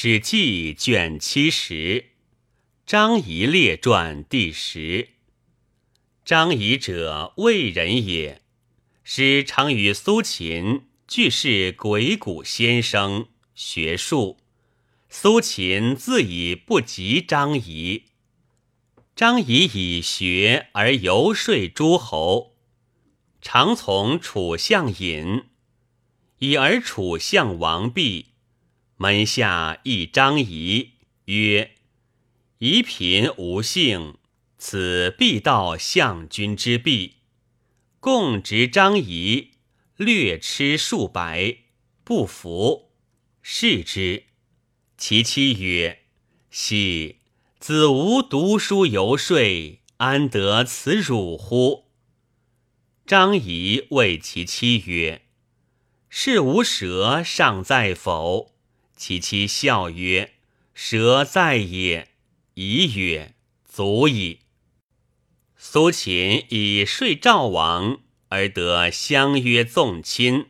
[0.00, 2.10] 史记》卷七十，
[2.86, 5.08] 张仪列传第十。
[6.24, 8.40] 张仪者，魏人也，
[9.02, 13.26] 师常与苏秦俱是鬼谷先生，
[13.56, 14.38] 学术。
[15.08, 18.04] 苏秦自以不及张仪，
[19.16, 22.54] 张仪以学而游说诸侯，
[23.42, 25.46] 常从楚相引，
[26.38, 28.26] 以而楚相王毕。
[28.98, 30.94] 门下一张仪
[31.26, 31.76] 曰
[32.58, 34.16] ：“夷贫无幸，
[34.58, 37.18] 此必道相君之弊。”
[38.00, 39.52] 共执张仪，
[39.96, 41.58] 略吃数百，
[42.02, 42.90] 不服，
[43.40, 44.24] 视之。
[44.96, 46.00] 其妻曰
[46.50, 47.20] ：“奚
[47.60, 51.84] 子无读书游说，安得此辱乎？”
[53.06, 55.22] 张仪谓其妻曰
[56.10, 58.54] ：“是无舌尚在否？”
[58.98, 60.32] 其妻笑曰
[60.74, 62.08] ：“蛇在也。”
[62.54, 64.40] 仪曰：“足矣。”
[65.56, 70.46] 苏秦以说赵王而得相约纵亲，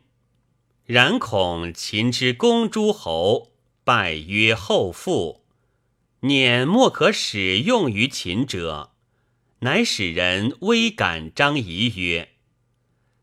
[0.86, 3.52] 然恐秦之公诸侯
[3.84, 5.44] 拜曰后父，
[6.20, 8.92] 念莫可使用于秦者，
[9.60, 12.30] 乃使人微感张仪曰：“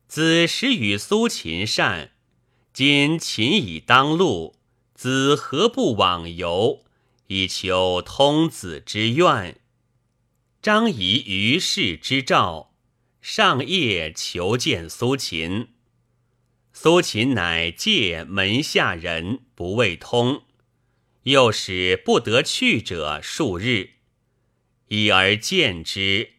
[0.07, 2.11] 子时与苏秦善，
[2.71, 4.54] 今秦已当路。”
[4.95, 6.85] 子何不往游，
[7.27, 9.59] 以求通子之愿？
[10.61, 12.73] 张仪于是之召，
[13.21, 15.67] 上夜求见苏秦。
[16.71, 20.43] 苏秦乃借门下人不未通，
[21.23, 23.95] 又使不得去者数日，
[24.87, 26.35] 已而见之，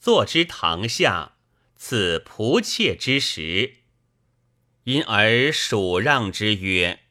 [0.00, 1.36] 坐之堂下，
[1.76, 3.76] 赐仆妾之食，
[4.82, 7.04] 因而属让之曰。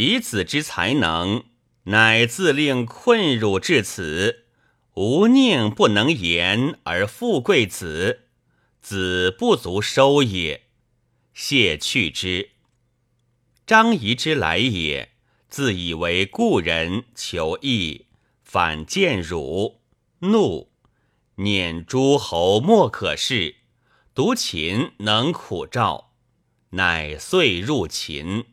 [0.00, 1.44] 以子之才能，
[1.82, 4.46] 乃自令困辱至此，
[4.94, 8.22] 吾宁不能言而富贵子，
[8.80, 10.62] 子不足收也。
[11.34, 12.52] 谢去之。
[13.66, 15.10] 张仪之来也，
[15.50, 18.06] 自以为故人求义，
[18.42, 19.82] 反见辱，
[20.20, 20.70] 怒，
[21.34, 23.56] 念诸侯莫可视，
[24.14, 26.14] 独秦能苦赵，
[26.70, 28.46] 乃遂入秦。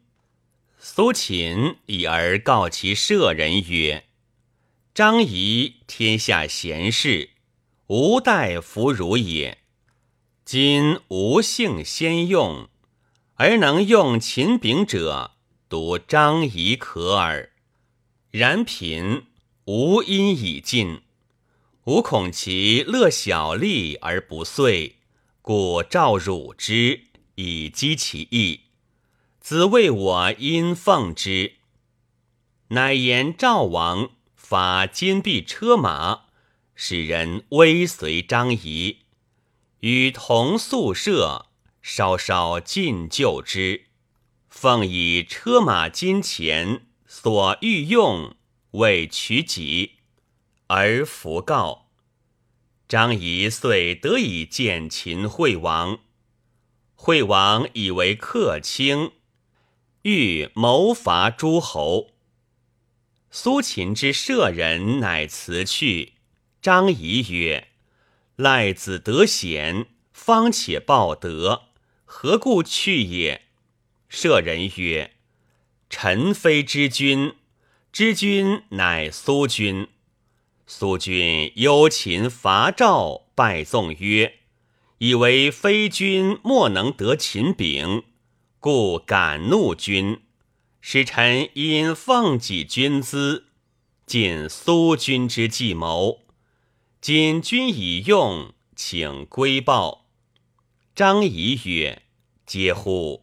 [0.90, 4.06] 苏秦以而告其舍人曰
[4.96, 7.32] ：“张仪天下贤士，
[7.88, 9.58] 吾待弗如也。
[10.46, 12.70] 今吾幸先用，
[13.34, 15.32] 而能用秦柄者，
[15.68, 17.52] 独张仪可耳。
[18.32, 19.26] 然贫
[19.66, 21.02] 吾因已尽，
[21.84, 24.96] 吾恐其乐小利而不遂，
[25.42, 27.02] 故召汝之，
[27.36, 28.62] 以击其意。”
[29.48, 31.54] 子谓我因奉之，
[32.68, 36.24] 乃言赵王发金币车马，
[36.76, 39.04] 使人微随张仪，
[39.80, 41.46] 与同宿舍，
[41.82, 43.86] 稍稍进就之。
[44.50, 48.36] 奉以车马金钱所欲用，
[48.72, 49.94] 为取己，
[50.68, 51.88] 而弗告。
[52.90, 56.00] 张仪遂得以见秦惠王，
[56.96, 59.14] 惠王以为客卿。
[60.10, 62.12] 欲谋伐诸侯，
[63.30, 66.14] 苏秦之舍人乃辞去。
[66.62, 67.68] 张仪曰
[68.38, 71.64] ：“赖子得贤，方且报德，
[72.06, 73.42] 何故去也？”
[74.08, 75.12] 舍人曰
[75.92, 77.34] ：“臣非之君，
[77.92, 79.90] 知君乃苏君。
[80.66, 84.36] 苏君忧秦伐赵，拜纵曰
[85.00, 88.04] ：‘以为非君莫能得秦柄。’”
[88.60, 90.22] 故敢怒君，
[90.82, 93.46] 使臣因奉己君资，
[94.08, 96.24] 尽苏君之计谋。
[97.00, 100.08] 今君已用，请归报。
[100.96, 102.02] 张仪曰
[102.48, 103.22] ：“嗟乎！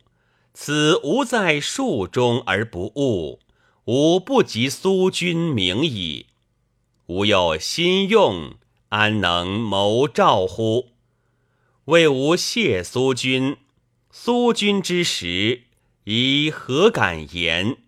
[0.55, 3.41] 此吾在术中而不悟，
[3.87, 6.27] 吾不及苏君明矣。
[7.07, 8.55] 吾有心用，
[8.91, 10.91] 安能谋赵乎？
[11.87, 13.57] 为吾谢苏君。”
[14.17, 15.65] 苏君之时，
[16.05, 17.79] 宜何敢言？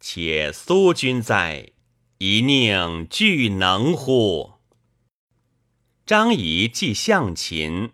[0.00, 1.72] 且苏君在，
[2.16, 4.54] 一宁俱能乎？
[6.06, 7.90] 张仪既向秦，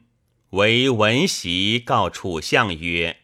[0.51, 3.19] 为闻习告楚相曰：“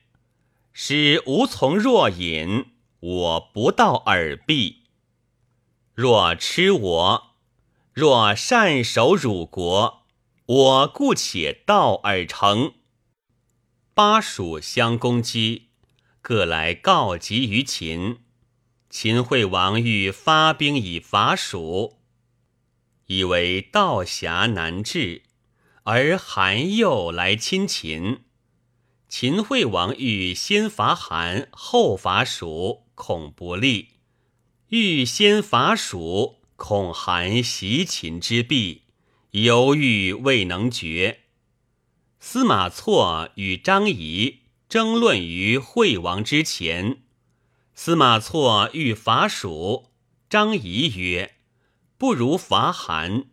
[0.75, 2.67] 使吾从若饮，
[2.99, 4.83] 我不到耳壁。
[5.95, 7.37] 若吃我，
[7.93, 10.03] 若善守汝国，
[10.45, 12.75] 我故且到耳成。”
[14.03, 15.67] 巴蜀相攻击，
[16.23, 18.21] 各来告急于秦。
[18.89, 21.99] 秦惠王欲发兵以伐蜀，
[23.09, 25.25] 以为道狭难治，
[25.83, 28.21] 而韩又来亲秦。
[29.07, 33.89] 秦惠王欲先伐韩，后伐蜀，恐不利；
[34.71, 38.85] 欲先伐蜀，恐韩袭秦之弊，
[39.33, 41.20] 犹豫未能决。
[42.21, 46.99] 司马错与张仪争论于惠王之前。
[47.75, 49.87] 司马错欲伐蜀，
[50.29, 51.37] 张仪曰
[51.97, 53.25] ：“不如伐韩。”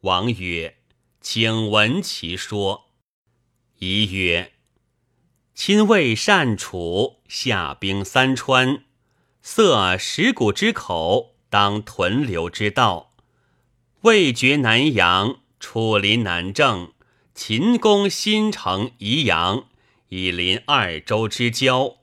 [0.00, 0.78] 王曰
[1.20, 2.86] ：“请闻其说。”
[3.78, 4.54] 仪曰
[5.54, 8.84] ：“亲魏善楚，下兵三川，
[9.42, 13.12] 塞石谷之口，当屯留之道。
[14.00, 16.94] 魏绝南阳，楚临南郑，
[17.42, 19.64] 秦攻新城宜阳，
[20.10, 21.96] 以临二州之交。”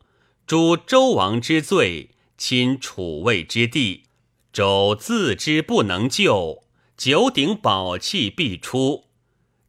[0.48, 4.06] 诛周王之罪，侵楚魏之地，
[4.52, 6.64] 周自知不能救，
[6.98, 9.06] 九鼎宝器必出。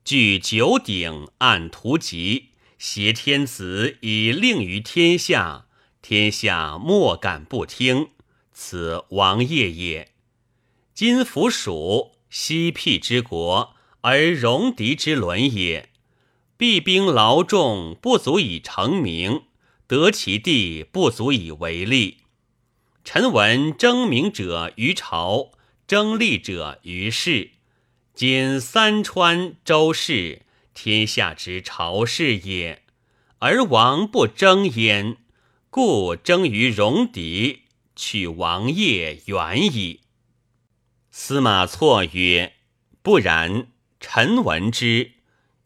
[0.02, 5.66] 据九鼎，按图籍，挟天子以令于天下，
[6.00, 8.08] 天下莫敢不听。
[8.54, 10.12] 此王业也。
[10.94, 15.90] 今服蜀，西僻之国，而戎狄之伦也。
[16.56, 19.42] 必兵劳众，不足以成名。
[19.86, 22.18] 得其地不足以为利。
[23.04, 25.52] 臣闻争名者于朝，
[25.86, 27.52] 争利者于世。
[28.12, 30.42] 今三川周氏，
[30.74, 32.82] 天下之朝氏也，
[33.38, 35.16] 而王不争焉，
[35.70, 37.62] 故争于戎狄，
[37.96, 40.00] 取王业远矣。
[41.10, 42.52] 司马错曰
[43.00, 43.68] ：“不然。
[44.00, 45.12] 臣闻之，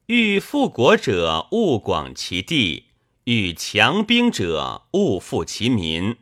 [0.06, 2.86] 欲复国者，勿广其地。”
[3.24, 6.16] 欲强兵者，勿富其民；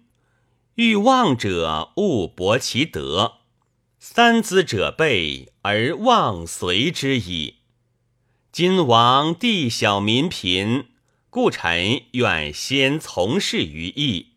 [0.74, 3.36] 欲旺者，勿薄其德。
[3.98, 7.60] 三资者备，而望随之矣。
[8.52, 10.88] 今王地小民贫，
[11.30, 14.34] 故臣愿先从事于义。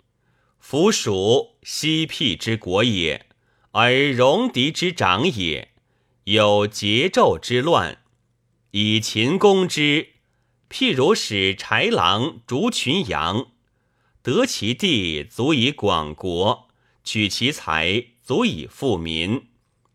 [0.58, 3.26] 夫蜀西僻之国也，
[3.72, 5.73] 而戎狄之长也，
[6.26, 7.98] 有桀纣之乱，
[8.72, 10.10] 以秦攻之。
[10.70, 13.48] 譬如使豺狼逐群羊，
[14.22, 16.70] 得其地足以广国，
[17.04, 19.48] 取其财足以富民，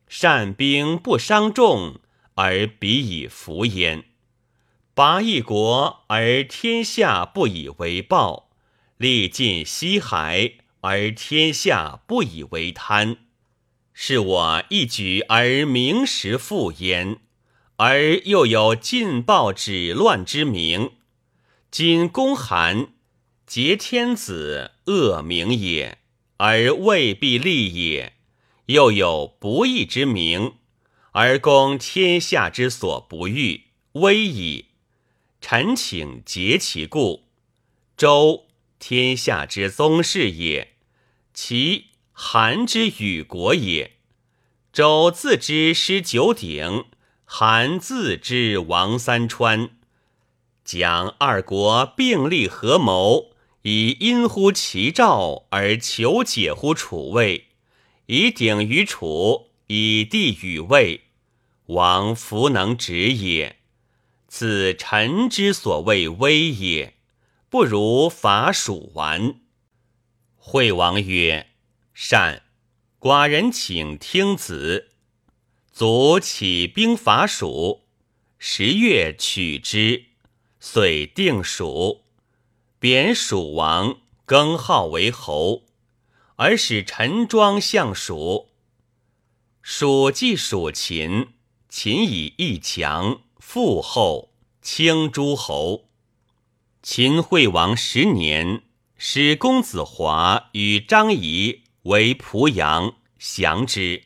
[0.06, 1.98] 善兵不伤众，
[2.34, 4.02] 而彼以服焉；
[4.94, 8.50] 拔一国而天下不以为暴，
[8.98, 10.52] 力尽西海
[10.82, 13.16] 而天下不以为贪，
[14.00, 17.18] 是我一举而名实复焉。
[17.78, 20.92] 而又有禁暴止乱之名，
[21.68, 22.92] 今公韩
[23.44, 25.98] 劫天子，恶名也，
[26.36, 28.12] 而未必利也；
[28.66, 30.54] 又有不义之名，
[31.10, 33.64] 而攻天下之所不欲，
[33.94, 34.66] 危矣。
[35.40, 37.24] 臣请结其故。
[37.96, 38.46] 周
[38.78, 40.74] 天下之宗室也，
[41.34, 41.86] 其
[42.20, 43.92] 韩之与国也。
[44.72, 46.86] 周自知失九鼎。
[47.24, 49.70] 韩自知王三川，
[50.64, 53.30] 将二国并立合谋，
[53.62, 57.46] 以因乎其兆而求解乎楚魏，
[58.06, 61.02] 以鼎于楚，以地与魏，
[61.66, 63.58] 王弗能止也。
[64.26, 66.94] 此臣之所谓危也，
[67.48, 69.36] 不如伐蜀完。
[70.36, 71.50] 惠王曰
[72.00, 72.44] ：“善，
[73.00, 74.92] 寡人请听子。”
[75.74, 77.80] 卒起兵伐蜀，
[78.38, 80.04] 十月取之，
[80.60, 82.04] 遂定蜀，
[82.78, 85.64] 贬蜀王，更号为侯，
[86.36, 88.50] 而使陈庄相蜀。
[89.60, 91.30] 蜀既属秦，
[91.68, 94.30] 秦以义强，富厚，
[94.62, 95.88] 轻诸侯。
[96.80, 98.62] 秦惠王十年，
[98.96, 104.02] 使公子华与张仪为濮阳，降之。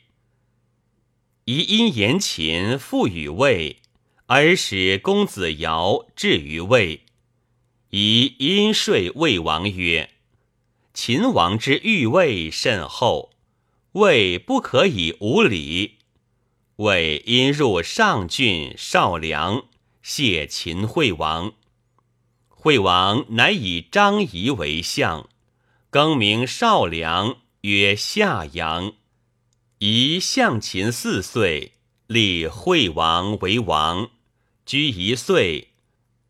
[1.43, 3.81] 宜因言秦复与魏，
[4.27, 7.01] 而使公子瑶至于魏。
[7.89, 10.11] 宜因说魏王曰
[10.95, 13.31] ：“秦王之欲魏甚厚，
[13.91, 15.97] 魏不可以无礼。”
[16.77, 19.65] 魏因入上郡少梁，
[20.01, 21.51] 谢秦惠王。
[22.47, 25.27] 惠王乃以张仪为相，
[25.89, 28.95] 更名少梁，曰夏阳。
[29.79, 31.71] 宜向秦四岁，
[32.07, 34.11] 立惠王为王，
[34.65, 35.69] 居一岁，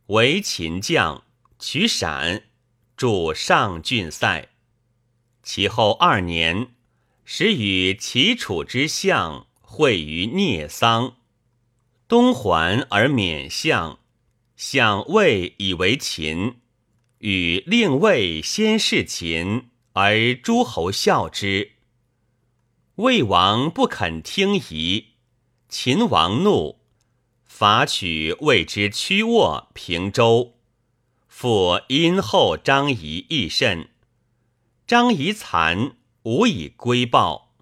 [0.07, 1.23] 为秦将，
[1.57, 2.43] 取陕，
[2.95, 4.49] 驻上郡塞。
[5.41, 6.67] 其后二年，
[7.25, 11.17] 使与齐楚之相会于聂桑，
[12.07, 13.97] 东还而免相，
[14.55, 16.57] 相魏以为秦，
[17.17, 21.73] 与令魏先事秦，而诸侯笑之。
[22.95, 25.13] 魏王不肯听夷，
[25.69, 26.79] 秦王怒，
[27.45, 30.55] 伐取魏之屈沃平州，
[31.27, 33.89] 复因后张仪亦甚。
[34.85, 37.55] 张仪残，无以归报。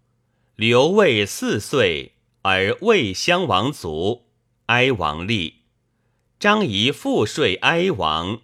[0.55, 4.27] 刘魏四岁，而魏襄王卒，
[4.67, 5.63] 哀王立。
[6.39, 8.41] 张仪复说哀王，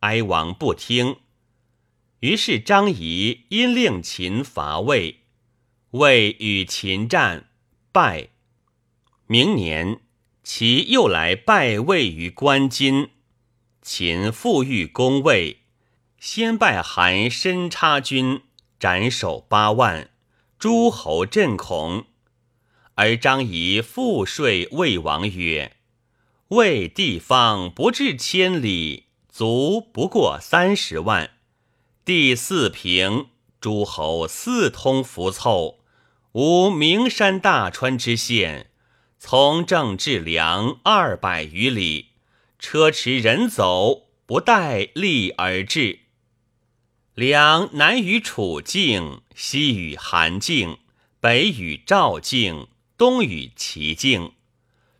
[0.00, 1.16] 哀王不听。
[2.22, 5.22] 于是张仪因令秦伐魏。
[5.90, 7.48] 魏与秦战，
[7.90, 8.28] 败。
[9.26, 9.98] 明年，
[10.44, 13.10] 齐又来拜魏于关津。
[13.82, 15.62] 秦复欲攻魏，
[16.20, 18.42] 先拜韩申差军，
[18.78, 20.08] 斩首八万，
[20.60, 22.06] 诸侯震恐。
[22.94, 25.76] 而张仪复说魏王曰
[26.50, 31.32] ：“魏地方不至千里，卒不过三十万，
[32.04, 33.26] 地四平，
[33.60, 35.78] 诸侯四通服凑。”
[36.32, 38.70] 无名山大川之险，
[39.18, 42.12] 从政至梁二百余里，
[42.58, 45.98] 车驰人走，不待利而至。
[47.12, 50.78] 梁南与楚境，西与韩境，
[51.20, 54.32] 北与赵境，东与齐境，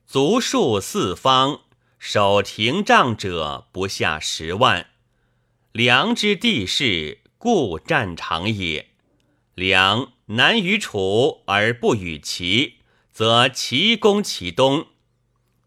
[0.06, 1.62] 足数四方，
[1.98, 4.88] 守亭障者不下十万。
[5.72, 8.90] 梁之地势，故战场也。
[9.54, 10.12] 梁。
[10.26, 12.76] 南与楚而不与齐，
[13.12, 14.86] 则齐攻其东；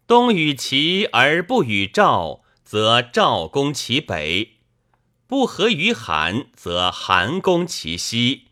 [0.08, 4.54] 东与齐而不与赵，则赵攻其北；
[5.28, 8.48] 不和于韩，则韩攻其西；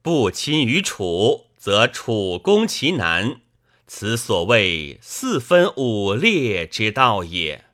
[0.00, 3.42] 不亲于楚，则楚攻其南。
[3.86, 7.66] 此所谓四分五裂之道也。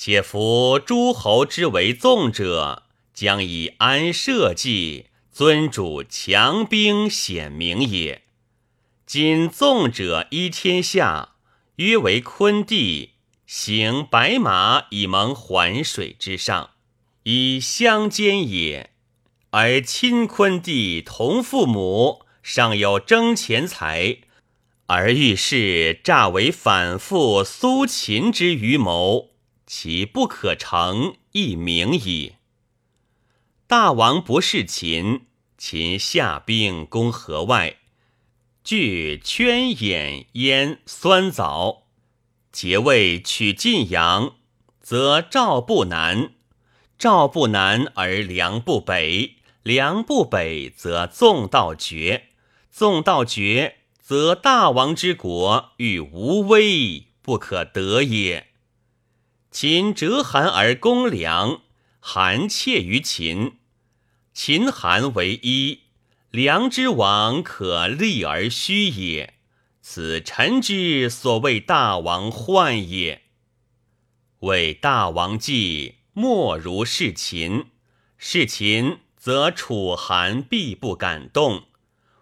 [0.00, 5.06] 且夫诸侯之为纵者，将以安社稷。
[5.32, 8.22] 尊主强兵显明也。
[9.06, 11.30] 今纵者依天下，
[11.76, 13.14] 约为昆地，
[13.44, 16.70] 行白马以蒙环水之上，
[17.24, 18.90] 以相间也。
[19.50, 24.18] 而亲昆地同父母，尚有争钱财，
[24.86, 29.27] 而欲是诈为反复苏秦之余谋，
[29.68, 32.36] 其不可成，亦明矣。
[33.66, 35.26] 大王不是秦。
[35.58, 37.78] 秦下兵攻河外，
[38.62, 41.88] 据圈眼燕酸枣，
[42.52, 44.36] 结为取晋阳，
[44.80, 46.30] 则赵不南；
[46.96, 52.28] 赵不南而梁不北，梁不北则纵道绝，
[52.70, 58.47] 纵道绝则大王之国欲无威，不可得也。
[59.60, 61.62] 秦折韩而攻梁，
[61.98, 63.58] 韩怯于秦。
[64.32, 65.80] 秦韩为一，
[66.30, 69.34] 梁之王可立而虚也。
[69.80, 73.22] 此臣之所谓大王患也。
[74.42, 77.64] 为大王计，莫如是秦。
[78.16, 81.64] 是秦，则楚韩必不敢动；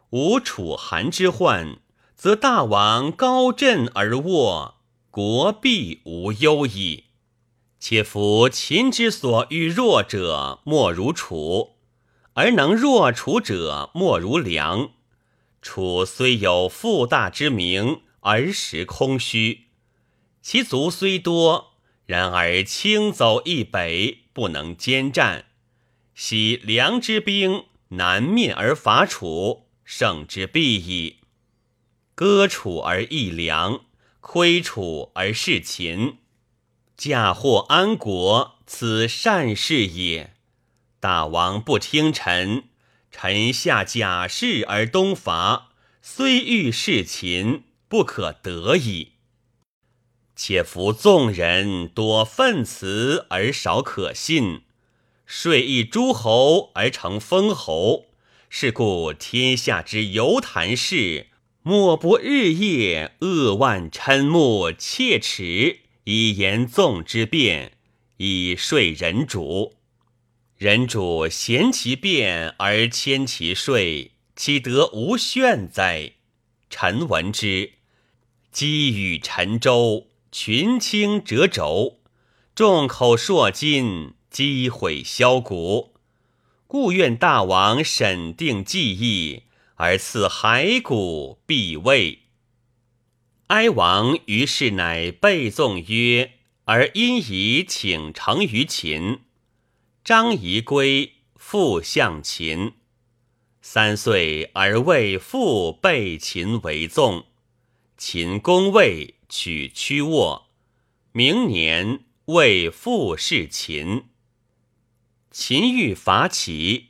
[0.09, 1.81] 无楚韩之患，
[2.14, 4.76] 则大王高振而卧，
[5.11, 7.05] 国必无忧矣。
[7.88, 11.76] 且夫秦之所欲弱者，莫如楚。
[12.33, 14.90] 而能弱楚者，莫如梁。
[15.62, 19.66] 楚虽有富大之名，而实空虚；
[20.43, 21.75] 其卒虽多，
[22.07, 25.45] 然而轻走易北，不能兼战。
[26.12, 31.19] 昔梁之兵南面而伐楚，胜之必矣。
[32.16, 33.83] 割楚而益梁，
[34.21, 36.19] 亏楚而事秦，
[36.97, 40.33] 嫁祸安国，此善事也。
[40.99, 42.65] 大王不听臣，
[43.11, 49.12] 臣下假事而东伐，虽欲事秦，不可得矣。
[50.35, 54.62] 且夫纵人多愤辞而少可信，
[55.26, 58.07] 税益诸侯而成封侯，
[58.49, 61.26] 是故天下之游谈事，
[61.62, 67.73] 莫不日夜扼腕嗔目切齿，以言纵之辩，
[68.19, 69.75] 以说人主。
[70.57, 76.13] 人主嫌其变而迁其税，岂得无炫哉？
[76.71, 77.73] 臣闻之，
[78.53, 81.99] 积与沉舟，群倾折轴，
[82.55, 85.95] 众口铄金，积毁箫鼓。
[86.69, 89.43] 故愿大王审定计议，
[89.75, 92.21] 而赐骸骨必位。
[93.49, 96.33] 哀王于是乃背纵曰
[96.67, 99.21] ：“而因以请成于秦。”
[100.03, 102.73] 张仪归，复向秦。
[103.62, 107.26] 三岁而为父被秦为纵。
[107.97, 110.49] 秦攻魏，取曲沃。
[111.12, 114.07] 明年，为复弑秦。
[115.31, 116.87] 秦欲伐齐，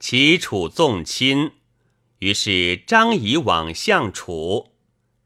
[0.00, 1.52] 齐楚纵亲，
[2.20, 4.71] 于是张仪往向楚。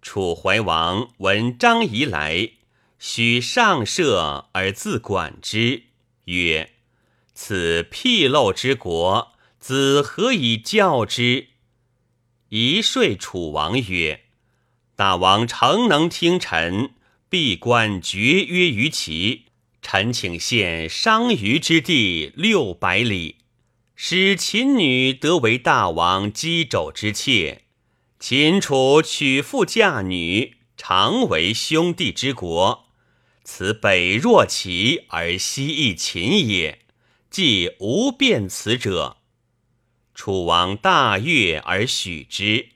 [0.06, 2.50] 楚怀王闻张仪来，
[2.96, 5.82] 许上舍而自管之，
[6.26, 6.70] 曰
[7.34, 11.48] ：“此僻陋之国，子何以教之？”
[12.50, 14.20] 仪说楚王曰
[14.94, 16.90] ：“大王诚能听臣，
[17.28, 19.46] 闭关绝约于齐。
[19.82, 23.38] 臣请献商於之地六百里，
[23.96, 27.62] 使秦女得为大王姬肘之妾。”
[28.28, 32.87] 秦楚娶妇嫁女，常为兄弟之国。
[33.45, 36.80] 此北若齐而西亦秦也，
[37.30, 39.18] 既无变此者。
[40.12, 42.71] 楚王大悦而许之，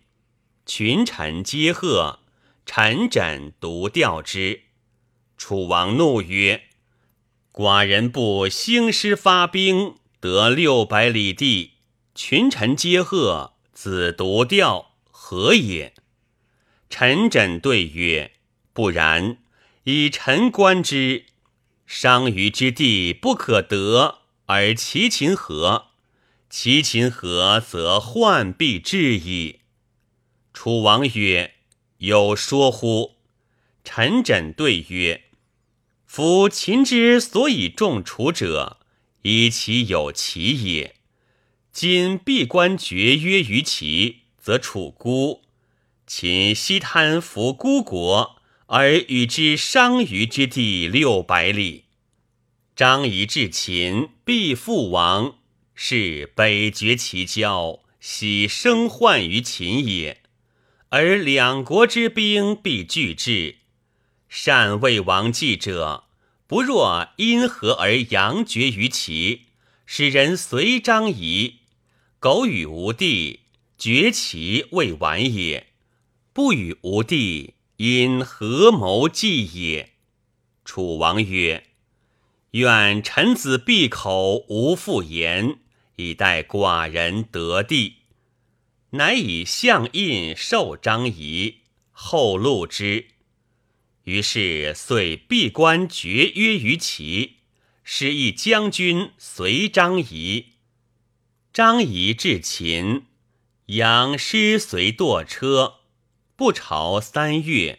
[0.67, 2.21] 群臣皆贺。
[2.65, 4.67] 臣枕独调之。
[5.37, 6.63] 楚王怒曰
[7.53, 11.73] ：“寡人不兴师发兵，得六百里地，
[12.15, 14.87] 群臣皆贺，子独调。”
[15.33, 15.95] 何也？
[16.89, 18.33] 臣枕对曰
[18.75, 19.39] ：“不然。
[19.85, 21.27] 以臣观之，
[21.87, 25.91] 商於之地不可得，而齐秦合，
[26.51, 29.61] 齐秦合，则患必至矣。”
[30.53, 31.55] 楚王曰
[31.99, 33.15] ：“有说乎？”
[33.85, 35.27] 臣枕对曰
[36.07, 38.79] ：“夫秦之所以重楚者，
[39.23, 40.97] 以其有齐也。
[41.71, 45.43] 今闭关绝约于齐。”则楚孤，
[46.07, 51.85] 秦西贪服孤国，而与之商于之地六百里。
[52.75, 55.37] 张仪至秦，必复亡，
[55.75, 60.23] 是北绝其交，喜生患于秦也。
[60.89, 63.57] 而两国之兵必俱至，
[64.29, 66.05] 善魏王计者，
[66.47, 69.43] 不若因何而阳绝于齐，
[69.85, 71.59] 使人随张仪，
[72.19, 73.41] 苟与无地。
[73.81, 75.69] 绝其未完也，
[76.35, 79.93] 不与吴地，因合谋计也。
[80.67, 81.65] 楚王曰
[82.53, 85.61] ：“愿臣子闭口无复言，
[85.97, 87.95] 以待寡人得地。”
[88.93, 93.07] 乃以相印授张仪，后录之。
[94.05, 97.37] 于是遂闭关绝约于齐，
[97.83, 100.49] 使一将军随张仪。
[101.51, 103.07] 张仪至秦。
[103.71, 105.75] 养师随堕车，
[106.35, 107.79] 不朝三月。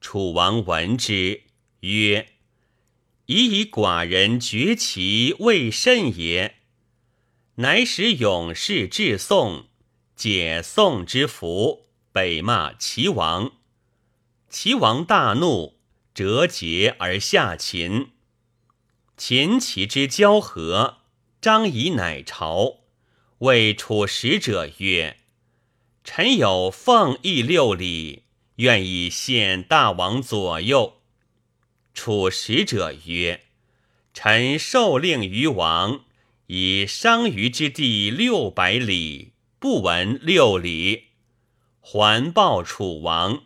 [0.00, 1.42] 楚王闻之，
[1.80, 2.32] 曰
[3.26, 6.56] ：“已以寡人绝其未甚也。”
[7.56, 9.68] 乃使勇士至宋，
[10.16, 13.52] 解宋之服，北骂齐王。
[14.48, 15.78] 齐王大怒，
[16.14, 18.10] 折节而下秦。
[19.16, 21.02] 秦齐之交合，
[21.40, 22.85] 张仪乃朝。
[23.40, 25.18] 谓楚使者曰
[26.02, 28.22] ：“臣有奉义六礼，
[28.56, 31.02] 愿以献大王左右。”
[31.92, 33.42] 楚使者曰
[34.14, 36.06] ：“臣受令于王，
[36.46, 41.08] 以商於之地六百里，不闻六礼，
[41.82, 43.42] 还报楚王。”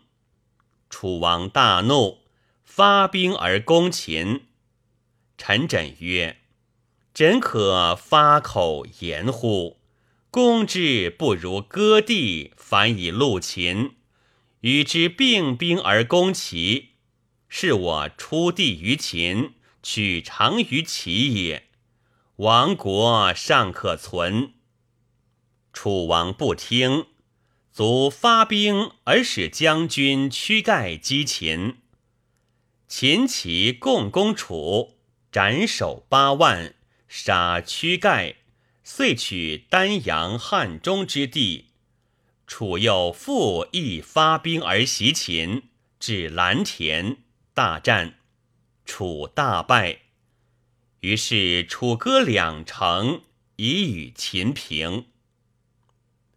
[0.89, 2.19] 楚王大怒，
[2.63, 4.45] 发兵而攻秦。
[5.37, 6.37] 臣枕曰
[7.13, 9.79] ：“怎可发口言乎？”
[10.31, 13.95] 攻之不如割地，反以戮秦；
[14.61, 16.91] 与之并兵而攻齐，
[17.49, 21.67] 是我出地于秦，取长于齐也。
[22.37, 24.53] 亡国尚可存。
[25.73, 27.07] 楚王不听，
[27.73, 31.79] 卒发兵而使将军屈盖击秦。
[32.87, 34.95] 秦齐共攻楚，
[35.29, 36.73] 斩首八万，
[37.09, 38.37] 杀屈盖。
[38.93, 41.67] 遂取丹阳、汉中之地，
[42.45, 45.63] 楚又复亦发兵而袭秦，
[45.97, 47.15] 至蓝田，
[47.53, 48.15] 大战，
[48.83, 49.99] 楚大败。
[50.99, 53.21] 于是楚割两城，
[53.55, 55.05] 以与秦平。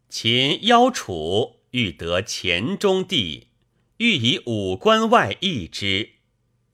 [0.08, 3.48] 秦邀楚，欲得黔中地，
[3.96, 6.10] 欲以五关外易之。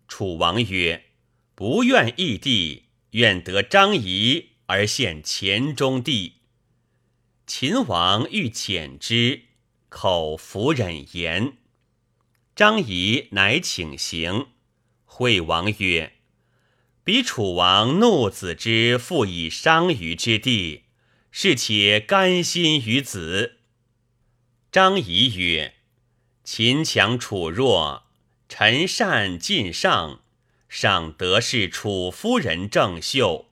[0.06, 1.06] 楚王曰
[1.56, 6.35] ：“不愿易地，愿得张仪。”而献黔中地，
[7.44, 9.46] 秦王欲遣之，
[9.88, 11.56] 口弗忍言。
[12.54, 14.46] 张仪乃请行。
[15.04, 16.12] 惠王曰
[17.02, 20.85] ：“彼楚王怒子之父以伤于之地，
[21.33, 23.56] 是且甘心于子。”
[24.70, 25.74] 张仪曰
[26.44, 28.04] ：“秦强楚弱，
[28.48, 30.22] 臣善尽上，
[30.68, 33.46] 上得是楚夫人郑袖。”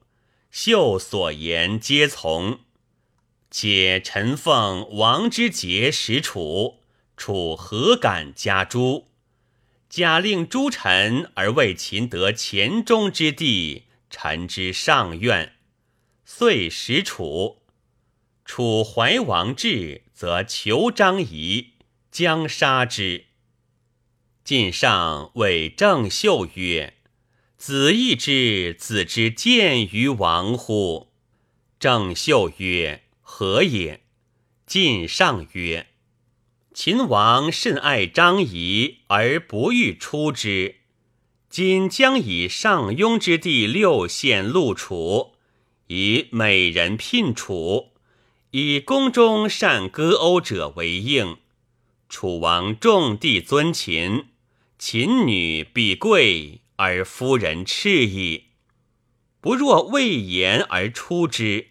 [0.50, 2.60] 秀所言皆从，
[3.50, 6.80] 且臣奉王之节使楚，
[7.16, 9.08] 楚何敢加诛？
[9.88, 15.54] 假令诸臣而为秦得黔中之地，臣之上愿，
[16.24, 17.62] 遂使楚。
[18.44, 21.74] 楚怀王至，则求张仪，
[22.10, 23.26] 将杀之。
[24.44, 26.97] 晋上谓郑袖曰。
[27.58, 31.08] 子义之，子之见于王乎？
[31.80, 34.02] 郑袖曰：“何也？”
[34.64, 35.88] 晋上曰
[36.72, 40.76] ：“秦王甚爱张仪，而不欲出之。
[41.50, 45.32] 今将以上庸之地六县录楚，
[45.88, 47.88] 以美人聘楚，
[48.52, 51.38] 以宫中善歌讴者为应。
[52.08, 54.26] 楚王重地尊秦，
[54.78, 58.50] 秦女必贵。”而夫人斥矣，
[59.40, 61.70] 不若未言而出之。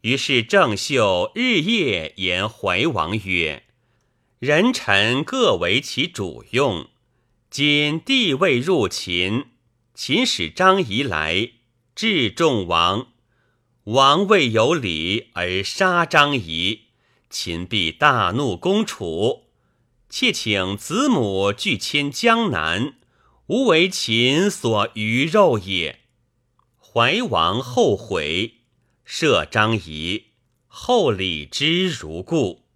[0.00, 3.66] 于是郑袖日夜言怀王曰
[4.40, 6.88] ：“人臣各为其主用。
[7.50, 9.44] 今帝未入秦，
[9.94, 11.52] 秦使张仪来，
[11.94, 13.12] 至众王，
[13.84, 16.86] 王未有礼而杀张仪，
[17.28, 19.44] 秦必大怒，攻楚。
[20.08, 22.94] 妾请子母拒迁江南。”
[23.50, 26.02] 吾为秦所鱼肉也。
[26.78, 28.60] 怀王后悔，
[29.04, 30.26] 赦张仪，
[30.68, 32.68] 后礼之如故。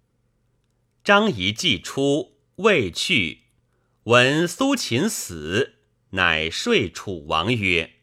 [1.01, 3.43] 张仪既出，未去，
[4.03, 5.75] 闻苏秦死，
[6.09, 7.93] 乃说楚王曰：“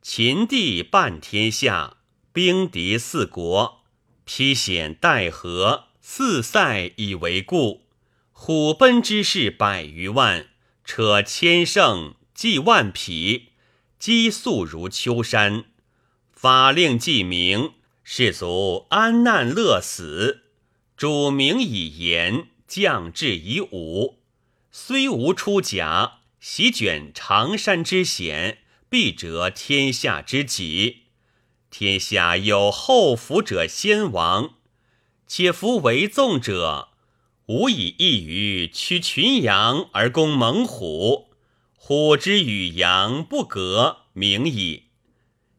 [0.00, 1.98] 秦地半天下，
[2.32, 3.82] 兵敌四国，
[4.24, 7.82] 披险带河，四塞以为固，
[8.32, 10.48] 虎奔之士百余万。”
[10.84, 13.48] 车千乘，计万匹，
[13.98, 15.64] 积粟如秋山。
[16.30, 20.42] 法令既明，士卒安难乐死。
[20.96, 24.20] 主名以言，将至以武。
[24.70, 28.58] 虽无出甲，席卷长山之险，
[28.90, 31.04] 必折天下之己。
[31.70, 34.56] 天下有后福者先亡，
[35.26, 36.90] 且夫为纵者。
[37.46, 41.28] 吾以一鱼驱群羊而攻猛虎，
[41.76, 44.84] 虎之与羊不隔，名矣。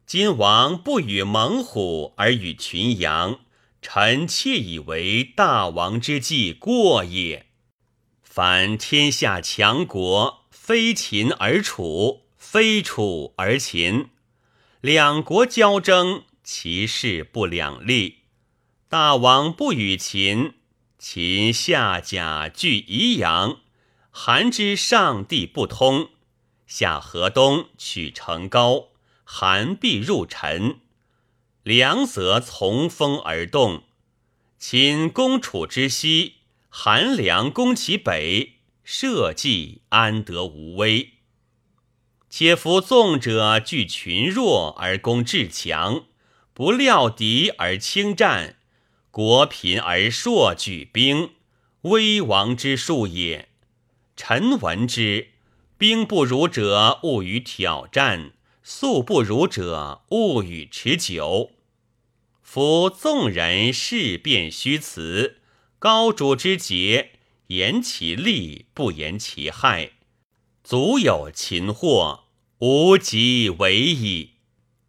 [0.04, 3.38] 今王不与猛虎而与群羊，
[3.80, 7.46] 臣妾以为大王之计过也。
[8.24, 14.08] 凡天下强国，非秦而楚，非楚而秦，
[14.80, 18.22] 两国交争，其势不两立。
[18.88, 20.54] 大王不与秦。
[20.98, 23.58] 秦下甲据宜阳，
[24.10, 26.08] 韩之上地不通，
[26.66, 28.88] 下河东取成高，
[29.22, 30.80] 韩必入陈，
[31.62, 33.82] 两则从风而动。
[34.58, 36.36] 秦攻楚之西，
[36.70, 41.10] 韩梁攻其北，社稷安得无危？
[42.30, 46.06] 且夫纵者惧群弱而攻至强，
[46.54, 48.55] 不料敌而轻战。
[49.16, 51.30] 国贫而硕举兵，
[51.84, 53.48] 危亡之术也。
[54.14, 55.28] 臣闻之，
[55.78, 61.52] 兵不如者勿与挑战，速不如者勿与持久。
[62.42, 65.38] 夫纵人事变虚辞，
[65.78, 67.12] 高主之节，
[67.46, 69.92] 言其利，不言其害，
[70.62, 72.24] 足有擒获，
[72.58, 74.32] 无及为矣。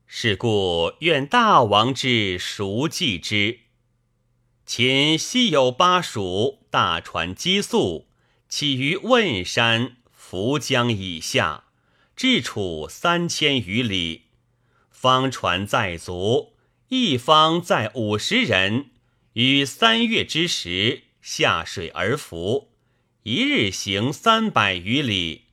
[0.05, 3.59] 是故愿大王之熟记之。
[4.67, 8.09] 秦西有巴蜀，大船积粟，
[8.49, 11.63] 起于汶山、涪江以下，
[12.17, 14.23] 至楚三千余里。
[14.91, 16.51] 方船载足，
[16.89, 18.87] 一方载五十人，
[19.33, 22.73] 于三月之时下水而浮，
[23.23, 25.45] 一日行三百余里。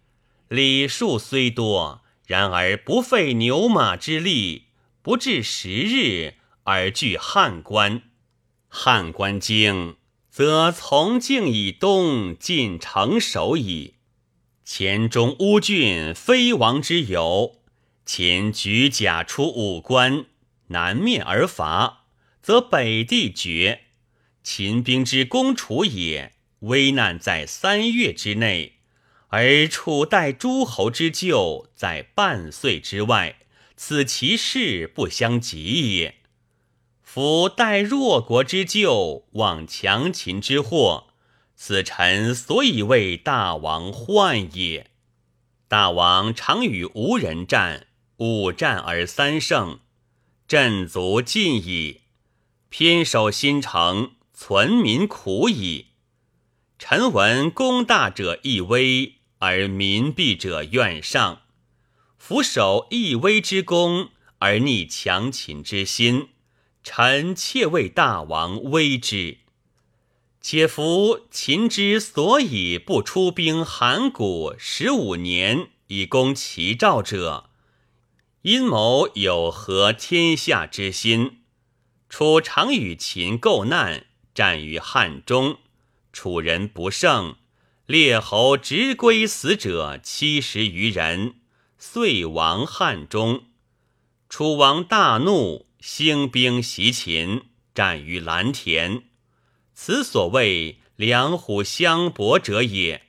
[0.49, 4.65] 里数虽多，然而不费牛马之力，
[5.03, 8.03] 不至十日而据汉关。
[8.77, 9.95] 汉关经，
[10.29, 13.95] 则从境以东进城守矣。
[14.65, 17.61] 黔中乌郡非王之有，
[18.05, 20.25] 秦举甲出五关，
[20.67, 22.07] 南面而伐，
[22.43, 23.83] 则北地绝。
[24.43, 28.81] 秦兵之攻楚也，危难在三月之内，
[29.29, 33.37] 而楚待诸侯之救在半岁之外，
[33.77, 36.17] 此其势不相及也。
[37.15, 41.11] 夫待弱国之救，望强秦之祸，
[41.55, 44.91] 此臣所以为大王患也。
[45.69, 49.79] 大王常与吴人战，五战而三胜，
[50.49, 52.01] 阵足尽矣。
[52.69, 55.91] 偏守新城，存民苦矣。
[56.81, 61.43] 臣闻功大者易危，而民弊者怨上。
[62.19, 64.09] 俯守易危之功，
[64.41, 66.31] 而逆强秦之心。
[66.85, 69.39] 臣妾为大王危之，
[70.43, 77.49] 且夫秦之所以不出兵函谷十五年以攻齐赵者，
[78.43, 81.39] 阴谋有合天下之心。
[82.11, 85.57] 楚常与秦构难，战于汉中，
[86.13, 87.37] 楚人不胜，
[87.87, 91.37] 列侯执归死者七十余人，
[91.79, 93.47] 遂亡汉中。
[94.29, 95.67] 楚王大怒。
[95.87, 97.43] 兴兵袭秦，
[97.75, 99.03] 战于蓝田，
[99.75, 103.03] 此所谓两虎相搏者也。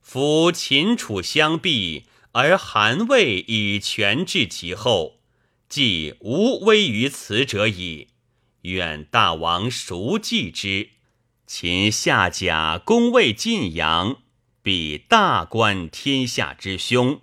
[0.00, 5.20] 夫秦楚相避，而韩魏以权治其后，
[5.68, 8.08] 即无危于此者矣。
[8.62, 10.88] 愿大王熟记之。
[11.46, 14.22] 秦下甲攻魏晋阳，
[14.62, 17.20] 必大观天下之凶。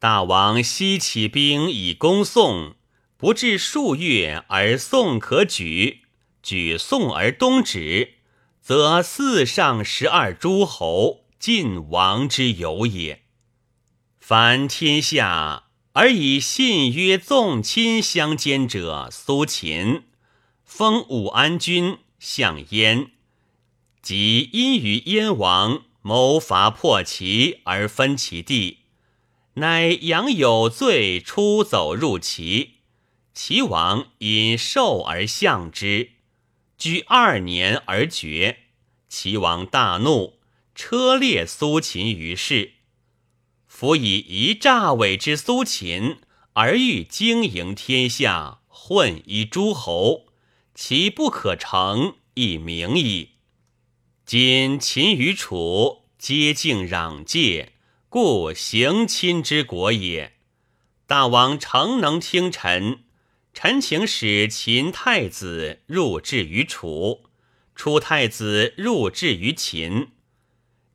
[0.00, 2.74] 大王西起兵以攻宋。
[3.20, 6.04] 不至数月而宋可举，
[6.42, 8.14] 举宋而东止，
[8.62, 13.20] 则四上十二诸侯尽亡之有也。
[14.18, 20.04] 凡天下而以信曰纵亲相兼者，苏秦
[20.64, 23.10] 封武安君，相燕，
[24.00, 28.78] 即因与燕王谋伐破齐而分其地，
[29.56, 32.79] 乃杨有罪，出走入齐。
[33.32, 36.10] 齐王因受而相之，
[36.76, 38.58] 居二年而绝。
[39.08, 40.38] 齐王大怒，
[40.74, 42.72] 车裂苏秦于市。
[43.66, 46.18] 夫以一诈伪之苏秦，
[46.52, 50.26] 而欲经营天下，混一诸侯，
[50.74, 53.30] 其不可成，亦明矣。
[54.26, 57.72] 今秦与楚皆敬壤界，
[58.08, 60.34] 故行亲之国也。
[61.06, 63.04] 大王诚能听臣。
[63.62, 67.24] 臣请使秦太子入质于楚，
[67.74, 70.12] 楚太子入质于秦，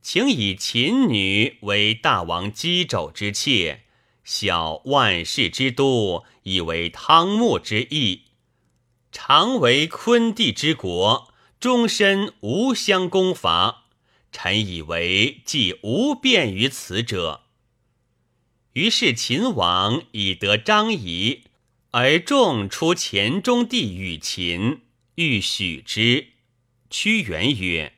[0.02, 3.82] 请以秦女为大王姬肘之妾，
[4.24, 8.22] 小万世之都，以为汤沐之邑。
[9.12, 13.84] 常为昆地之国，终身无相攻伐。
[14.32, 17.42] 臣以为既无变于此者。
[18.72, 21.44] 于是秦王以得张仪。
[21.98, 24.82] 而众出黔中地与秦，
[25.14, 26.26] 欲许之。
[26.90, 27.94] 屈原曰：“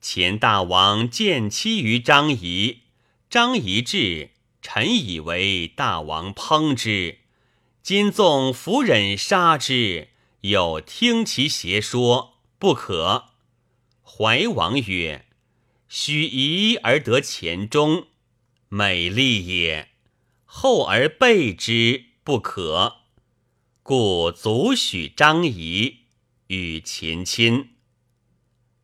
[0.00, 2.84] 前大王见妻于张仪，
[3.28, 4.30] 张仪至，
[4.62, 7.18] 臣以为大王烹之。
[7.82, 10.08] 今纵夫忍杀之，
[10.40, 13.32] 有听其邪说，不可。”
[14.00, 15.26] 怀王曰
[15.86, 18.06] ：“许仪而得黔中，
[18.70, 19.88] 美丽也；
[20.46, 22.94] 后而备之，不可。”
[23.88, 26.00] 故卒许张仪
[26.48, 27.70] 与秦亲。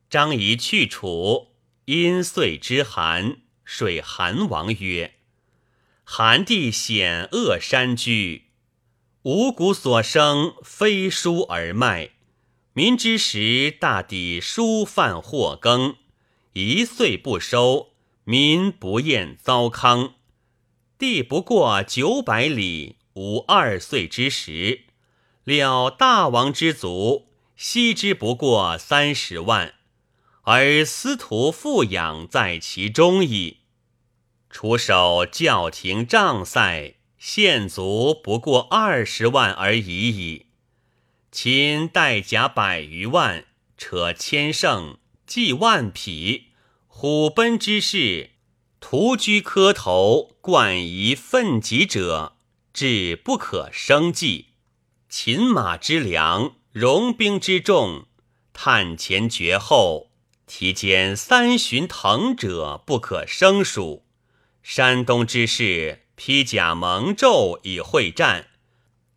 [0.09, 1.49] 张仪去楚，
[1.85, 5.17] 因岁之寒，水韩王曰
[6.05, 8.45] ：“韩地险恶山居，
[9.25, 12.13] 五谷所生，非蔬而卖。
[12.73, 15.97] 民之时，大抵疏饭或羹，
[16.55, 17.91] 一岁不收，
[18.25, 20.15] 民不厌糟糠。
[20.97, 24.84] 地不过九百里，无二岁之时。”
[25.45, 29.75] 料大王之族，悉之不过三十万，
[30.45, 33.59] 而司徒富养在其中矣。
[34.49, 40.47] 除守教廷帐塞，县卒不过二十万而已矣。
[41.31, 43.45] 秦带甲百余万，
[43.77, 46.53] 车千乘，计万匹，
[46.87, 48.31] 虎奔之势，
[48.81, 52.37] 屠居磕头，冠以奋楫者，
[52.73, 54.54] 至不可生计。
[55.17, 58.07] 秦马之良，戎兵之众，
[58.53, 60.11] 探前绝后，
[60.45, 64.05] 提间三旬腾者不可胜数。
[64.61, 68.49] 山东之士披甲蒙胄以会战，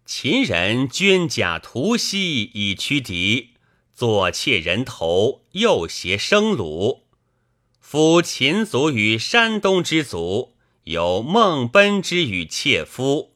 [0.05, 3.55] 秦人捐甲屠西以驱敌，
[3.95, 6.99] 左窃人头，右挟生虏。
[7.81, 13.33] 夫秦族与山东之族，有孟奔之与妾夫，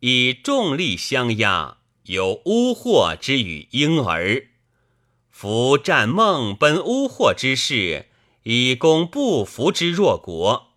[0.00, 1.77] 以重力相压；
[2.08, 4.48] 有巫祸之与婴儿。
[5.30, 8.06] 夫战孟奔巫祸之事，
[8.44, 10.72] 以攻不服之弱国，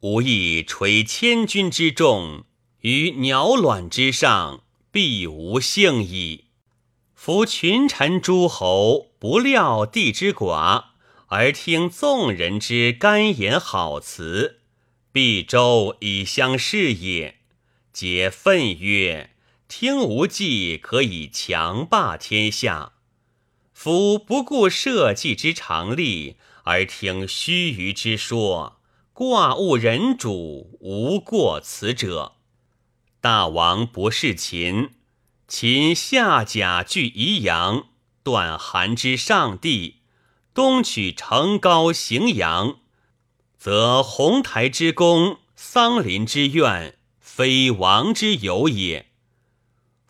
[0.00, 2.44] 无益垂千军之众。
[2.80, 6.44] 于鸟卵之上，必无幸矣。
[7.14, 10.84] 夫群臣诸侯，不料地之寡，
[11.28, 14.60] 而听众人之甘言好辞，
[15.10, 17.36] 必周以相视也。
[17.94, 19.30] 皆愤曰：
[19.68, 22.92] 听无计，可以强霸天下。
[23.72, 28.80] 夫不顾社稷之常例，而听须臾之说，
[29.12, 32.36] 挂误人主，无过此者。
[33.20, 34.90] 大王不是秦，
[35.48, 37.88] 秦下甲据宜阳，
[38.22, 39.96] 断韩之上地，
[40.54, 42.78] 东取成皋荥阳，
[43.58, 49.10] 则鸿台之功，桑林之怨，非王之有也。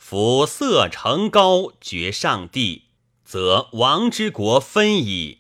[0.09, 2.85] 夫色成高，绝上帝，
[3.25, 5.39] 则王之国分矣。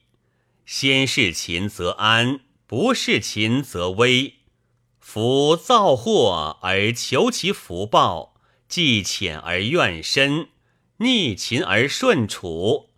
[0.64, 4.38] 先是秦则安，不是秦则危。
[4.98, 8.34] 夫造祸而求其福报，
[8.66, 10.48] 计浅而怨深，
[10.96, 12.90] 逆秦而顺楚，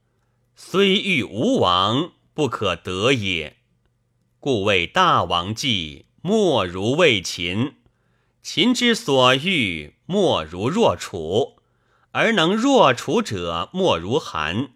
[0.57, 3.59] 虽欲无王，不可得也。
[4.41, 7.75] 故谓大王计，莫如为秦；
[8.43, 11.58] 秦之所欲，莫如弱楚；
[12.19, 14.71] 而能弱楚者，莫如韩。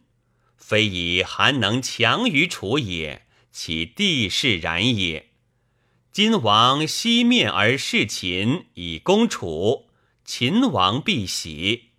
[0.57, 5.31] 非以韩能强于楚也，其地势然也。
[6.12, 9.88] 今王西面而视秦以攻楚，
[10.24, 11.90] 秦王必喜。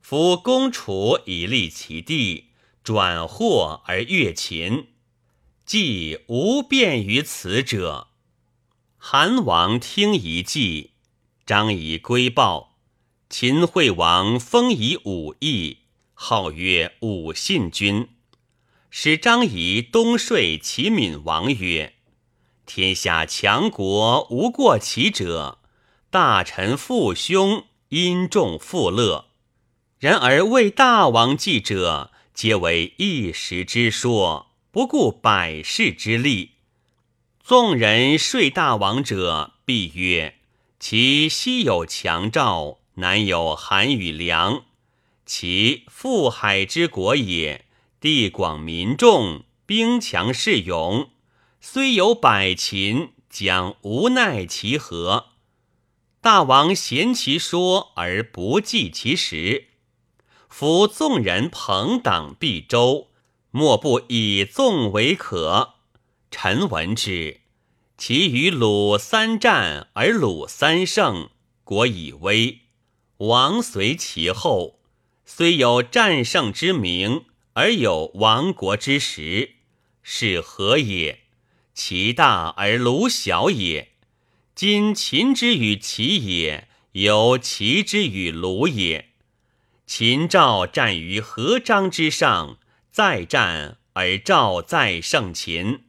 [0.00, 4.86] 夫攻楚以立其地，转祸而越秦，
[5.66, 8.08] 既无变于此者。
[8.96, 10.92] 韩王听一计，
[11.44, 12.71] 张仪归报。
[13.32, 15.78] 秦惠王封以武义，
[16.12, 18.10] 号曰武信君，
[18.90, 21.94] 使张仪东说齐闵王曰。
[22.66, 25.60] 天下强国无过其者，
[26.10, 29.30] 大臣父兄因众富乐。
[29.98, 36.50] 然而为大王计者，皆为一时之说，不顾百世之利。
[37.42, 40.34] 纵人说大王者，必曰：
[40.78, 44.64] 其西有强赵，南有韩与梁，
[45.24, 47.64] 其富海之国也，
[48.00, 51.10] 地广民众，兵强势勇。
[51.60, 55.26] 虽有百秦，将无奈其何？
[56.20, 59.68] 大王嫌其说而不计其实。
[60.48, 63.08] 夫纵人朋党必周，
[63.50, 65.74] 莫不以纵为可。
[66.30, 67.40] 臣闻之，
[67.96, 71.30] 其与鲁三战而鲁三胜，
[71.62, 72.61] 国以危，
[73.28, 74.80] 王随其后。
[75.24, 79.52] 虽有战胜之名，而有亡国之实，
[80.02, 81.20] 是何也？
[81.72, 83.92] 其大而鲁小也。
[84.54, 89.10] 今秦之与齐也，有齐之与鲁也。
[89.86, 92.58] 秦赵战于河漳之上，
[92.90, 95.84] 再战而赵再胜秦；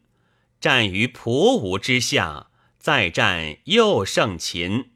[0.62, 4.91] 战于蒲吴之下，再战又胜秦。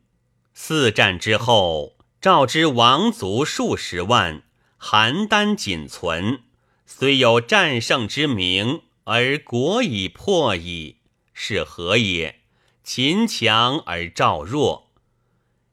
[0.54, 4.42] 四战之后，赵之王族数十万，
[4.80, 6.42] 邯郸仅存，
[6.86, 8.82] 虽有战胜之名。
[9.10, 10.98] 而国已破矣，
[11.34, 12.42] 是何也？
[12.84, 14.92] 秦强而赵弱。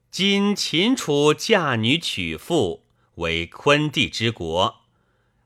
[0.08, 2.84] 今秦楚嫁女娶妇，
[3.16, 4.82] 为昆地之国。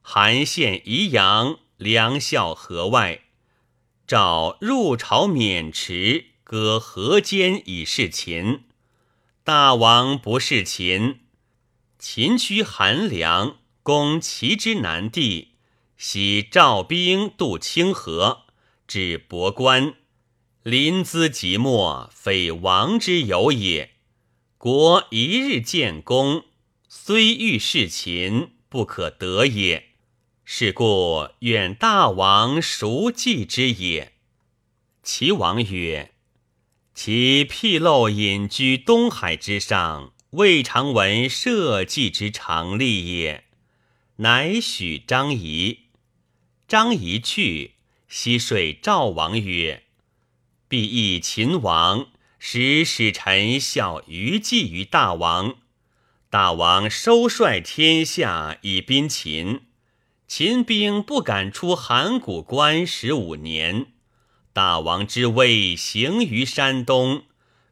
[0.03, 3.23] 韩献宜阳，梁孝河外。
[4.07, 8.65] 赵入朝渑池，割河间以示秦。
[9.49, 11.21] 大王不是秦。
[11.99, 15.53] 秦驱韩梁，攻齐之南地。
[15.97, 18.43] 袭赵兵渡清河，
[18.87, 19.95] 至博关，
[20.63, 23.93] 临淄即没，非王之有也。
[24.59, 26.45] 国一日建功，
[26.87, 29.93] 虽欲事秦，不可得也。
[30.45, 34.13] 是故愿大王熟记之也。
[35.03, 36.13] 齐王曰
[37.01, 43.45] ：“其僻陋隐居东海之上，未尝闻社稷之常例也。”
[44.19, 45.83] 乃许张仪。
[46.67, 47.75] 张仪去，
[48.09, 49.85] 西说赵王曰
[50.67, 52.09] ：“必议秦王，
[52.41, 55.55] 使使臣效于计于大王。
[56.29, 59.61] 大王收率天下以宾秦，
[60.27, 63.87] 秦兵不敢出函谷关十五年。
[64.59, 67.23] 大王之威行于山东，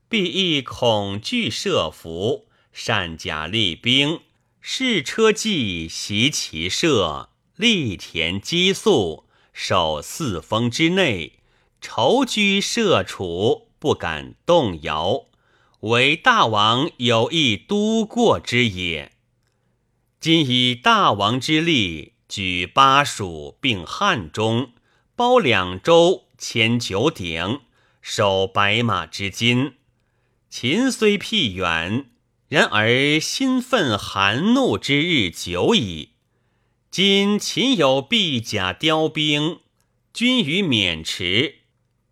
[0.09, 4.21] 必亦恐惧设伏，善甲利兵，
[4.61, 11.41] 试车骑袭其射，力田激素，守四峰之内，
[11.81, 15.25] 愁居设处，不敢动摇。
[15.81, 19.11] 为大王有意都过之也。
[20.21, 24.71] 今以大王之力，举巴蜀并汉中，
[25.17, 26.26] 包两州。
[26.39, 27.61] 千九鼎，
[28.03, 29.75] 守白马之金。
[30.51, 32.07] 秦虽僻远，
[32.49, 36.11] 然而心愤寒怒之日久矣。
[36.91, 39.61] 今秦有必甲雕兵，
[40.13, 41.57] 军于渑池，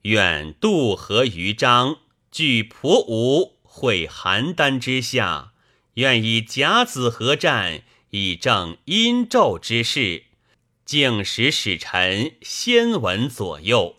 [0.03, 1.99] 远渡河于漳，
[2.31, 5.53] 据蒲吴，会邯郸之下，
[5.95, 10.25] 愿以甲子合战，以正殷纣之势。
[10.85, 13.97] 竟使使臣先闻左右。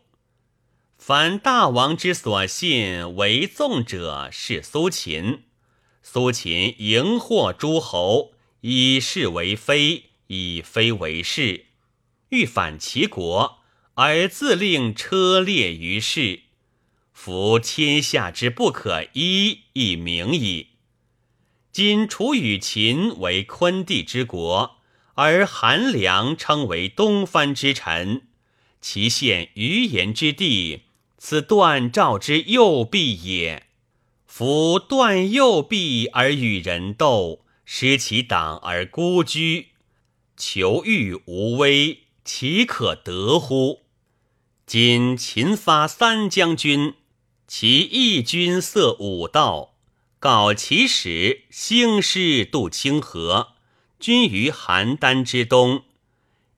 [1.08, 5.44] 凡大王之所信为纵者，是苏秦。
[6.02, 8.32] 苏秦迎获诸侯，
[8.62, 11.68] 以是为非，以非为是，
[12.30, 13.60] 欲反其国，
[13.94, 16.40] 而自令车裂于世。
[17.14, 20.70] 夫天下之不可依，亦明矣。
[21.72, 24.78] 今楚与秦为昆地之国，
[25.14, 28.24] 而韩良称为东藩之臣，
[28.82, 30.85] 其现余言之地。
[31.28, 33.66] 此断赵之右臂也。
[34.28, 39.70] 夫断右臂而与人斗，失其党而孤居，
[40.38, 43.86] 求欲无威，岂可得乎？
[44.68, 46.94] 今秦发三将军，
[47.48, 49.74] 其一军塞武道，
[50.20, 53.54] 告其使兴师渡清河，
[54.00, 55.86] 军于邯郸之东；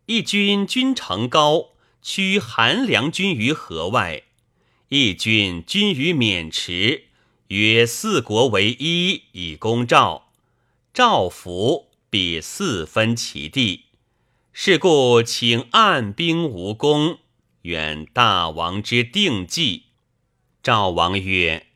[0.07, 1.70] 一军军城高，
[2.01, 4.24] 驱韩良军于河外。
[4.89, 7.03] 义军军于渑池，
[7.49, 10.29] 曰四国为一，以攻赵。
[10.93, 13.83] 赵服，必四分其地。
[14.53, 17.19] 是故请按兵无功，
[17.63, 19.83] 远大王之定计。
[20.63, 21.67] 赵王曰：“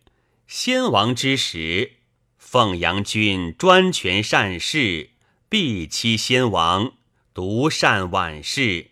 [0.47, 1.97] 先王之时，
[2.37, 5.09] 凤阳君专权善事，
[5.49, 6.93] 必欺先王，
[7.33, 8.90] 独善晚事。”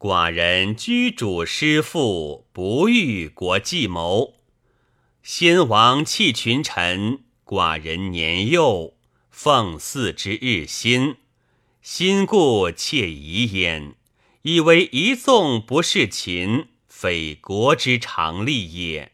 [0.00, 4.36] 寡人居主失父，不欲国计谋。
[5.22, 8.94] 先王弃群臣，寡人年幼，
[9.30, 11.16] 奉祀之日新，
[11.82, 13.92] 心故窃疑焉，
[14.40, 19.12] 以为一纵不是秦，非国之常利也。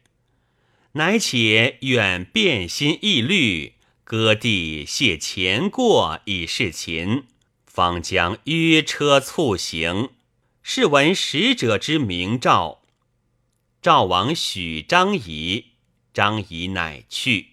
[0.93, 3.73] 乃且愿变心易虑，
[4.05, 7.25] 割地谢前过，以示秦，
[7.67, 10.11] 方将约车促行。
[10.69, 12.83] 是闻使者之名诏，
[13.81, 15.67] 赵王许张仪，
[16.13, 17.51] 张仪乃去。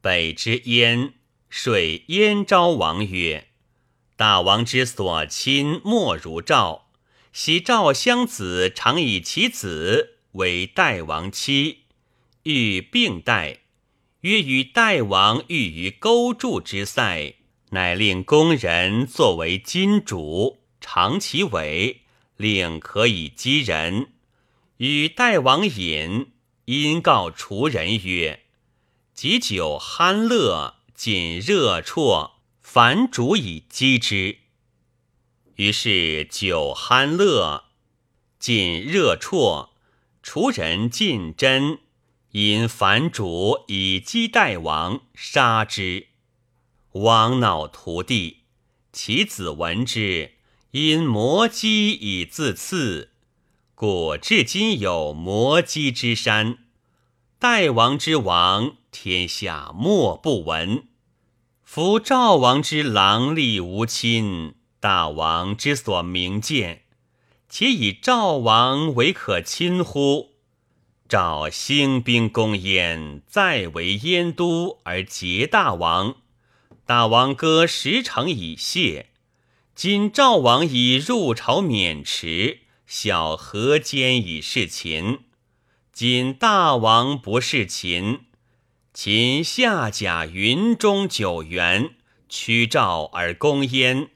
[0.00, 1.12] 北之燕，
[1.48, 1.78] 说
[2.08, 3.50] 燕昭王曰
[4.18, 6.90] ：“大王之所亲，莫如赵。
[7.32, 11.84] 昔赵襄子常以其子为代王妻，
[12.42, 13.60] 欲并代，
[14.22, 17.36] 曰与代王欲于勾筑之塞，
[17.70, 22.00] 乃令宫人作为金主，长其尾。”
[22.36, 24.12] 令可以击人，
[24.78, 26.32] 与代王饮，
[26.64, 28.44] 因告厨人曰
[29.14, 34.38] ：“及酒酣乐，仅热啜，凡主以击之。”
[35.56, 37.66] 于是酒酣乐，
[38.40, 39.70] 尽热啜，
[40.22, 41.78] 厨人进针，
[42.32, 46.08] 因凡主以击代王，杀之。
[46.90, 48.42] 王恼屠地，
[48.92, 50.33] 其子闻之。
[50.76, 53.10] 因摩击以自刺，
[53.76, 56.58] 故至今有摩击之山。
[57.38, 60.88] 代王之王，天下莫不闻。
[61.62, 66.82] 夫赵王之狼戾无亲，大王之所明见，
[67.48, 70.30] 且以赵王为可亲乎？
[71.08, 76.16] 赵兴兵攻燕，再为燕都而结大王，
[76.84, 79.10] 大王割十城以谢。
[79.74, 85.24] 今赵王已入朝渑池，小河间以事秦。
[85.92, 88.20] 今大王不是秦，
[88.92, 91.96] 秦下甲云中九原，
[92.28, 94.10] 驱赵而攻燕，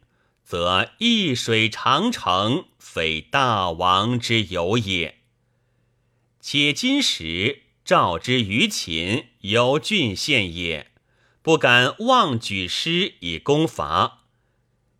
[0.44, 5.16] 则易水长城，非大王之有也。
[6.40, 10.92] 且今时赵之于秦，有郡县也，
[11.42, 14.26] 不敢妄举师以攻伐。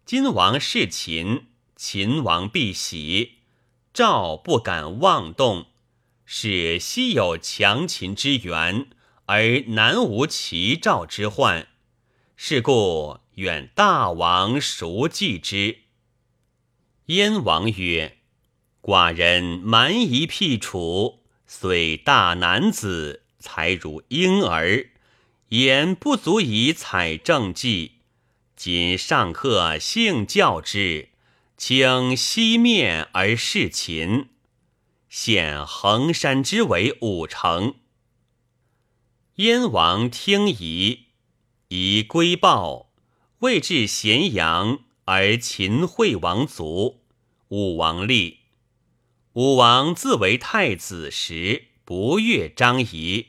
[0.09, 3.41] 今王事秦，秦王必喜。
[3.93, 5.67] 赵不敢妄动，
[6.25, 8.87] 是昔有强秦之源，
[9.27, 11.69] 而南无齐赵之患。
[12.37, 15.81] 是故远大王熟记之。
[17.09, 18.17] 燕王曰
[18.81, 24.89] ：“寡人蛮夷辟楚，虽大男子，才如婴儿。”
[25.51, 27.98] 言不足以采政绩，
[28.59, 31.11] 今上客幸教之，
[31.57, 34.31] 请西面而事秦，
[35.09, 37.77] 显衡山之为五城。
[39.37, 41.05] 燕王听疑，
[41.69, 42.91] 疑归报，
[43.39, 47.03] 未至咸阳，而秦惠王卒，
[47.51, 48.41] 武王立。
[49.35, 53.29] 武王自为太子时，不悦张仪，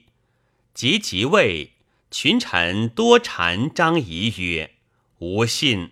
[0.73, 1.73] 即即位。
[2.09, 4.77] 群臣多谗张仪曰
[5.19, 5.91] ：“吾信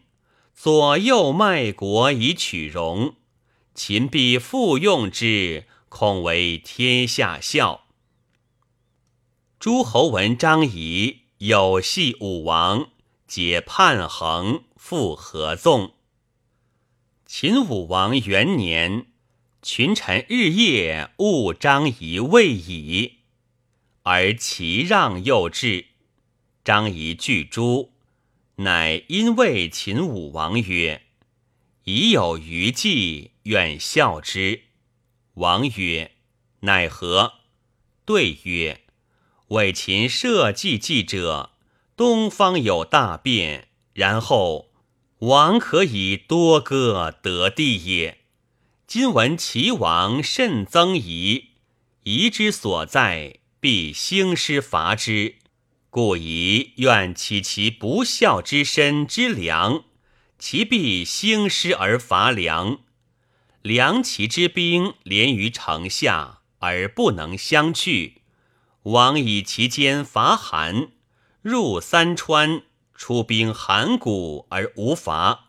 [0.53, 3.15] 左右卖国以取荣，
[3.73, 7.85] 秦必复用之，恐为天下笑。”
[9.59, 12.89] 诸侯闻张仪有系武王，
[13.27, 15.93] 解叛衡，复合纵。
[17.25, 19.07] 秦武王元年，
[19.61, 23.17] 群臣日夜务张仪未已，
[24.03, 25.87] 而其让又至。
[26.63, 27.91] 张仪拒诸，
[28.59, 31.03] 乃因谓秦武王曰
[31.85, 34.63] ：“已有余计，愿效之。”
[35.35, 36.13] 王曰
[36.61, 37.33] ：“奈何？”
[38.03, 38.81] 对曰
[39.49, 41.51] ：“为秦社稷计者，
[41.95, 44.71] 东方有大变，然后
[45.19, 48.21] 王可以多割得地也。
[48.87, 51.49] 今闻齐王甚增夷，
[52.03, 55.35] 夷之所在，必兴师伐之。”
[55.97, 59.83] 故宜愿起其不孝之身之良，
[60.37, 62.81] 其必兴师而伐梁。
[63.63, 68.21] 梁齐之兵连于城下而不能相去，
[68.83, 70.89] 王以其间伐韩，
[71.41, 72.61] 入三川，
[72.93, 75.47] 出兵函谷而无伐，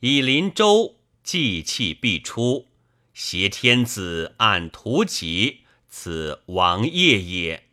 [0.00, 2.66] 以临州，计气必出，
[3.12, 7.63] 挟天子按图籍，此王业也。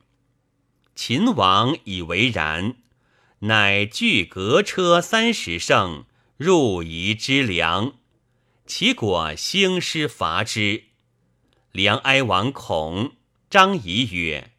[1.03, 2.75] 秦王以为然，
[3.39, 6.05] 乃具革车三十乘，
[6.37, 7.95] 入夷之梁。
[8.67, 10.83] 其果兴师伐之。
[11.71, 13.13] 梁哀王恐，
[13.49, 14.51] 张仪曰：“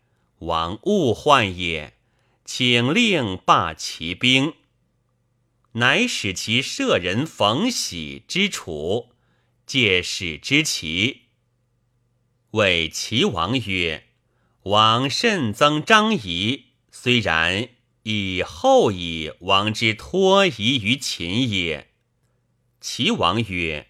[0.42, 1.96] 王勿患也，
[2.44, 4.54] 请令罢其兵。”
[5.74, 9.10] 乃使其舍人冯喜之楚，
[9.64, 11.20] 借使之齐。
[12.50, 14.08] 谓齐王曰。
[14.64, 17.68] 王甚增张仪，虽然
[18.04, 21.88] 以后以王之托夷于秦也。
[22.80, 23.88] 齐王曰：“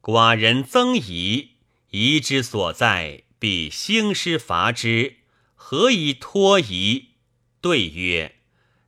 [0.00, 1.56] 寡人增夷，
[1.90, 5.18] 夷之所在，必兴师伐之，
[5.54, 7.10] 何以托夷？”
[7.60, 8.36] 对曰：“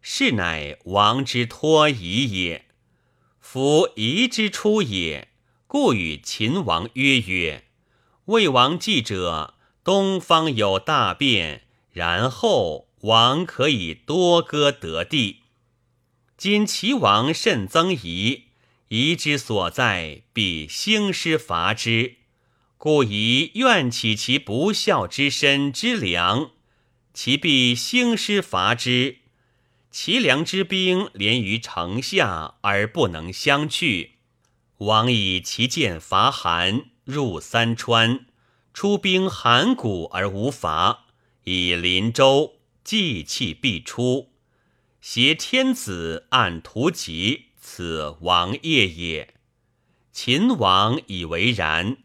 [0.00, 2.64] 是乃王之托夷也。
[3.40, 5.28] 夫夷之出也，
[5.66, 7.64] 故与秦王约曰
[8.26, 9.52] ：‘魏王计者。’”
[9.86, 11.62] 东方有大变，
[11.92, 15.42] 然后王可以多割得地。
[16.36, 18.46] 今齐王甚增夷，
[18.88, 22.16] 夷之所在，必兴师伐之。
[22.76, 26.50] 故宜愿起其不孝之身之良，
[27.14, 29.18] 其必兴师伐之。
[29.92, 34.14] 齐梁之兵连于城下而不能相去，
[34.78, 38.25] 王以其剑伐韩，入三川。
[38.76, 41.06] 出兵函谷而无伐，
[41.44, 44.28] 以临州，计气必出。
[45.00, 49.32] 挟天子按图籍，此王业也。
[50.12, 51.96] 秦王以为然，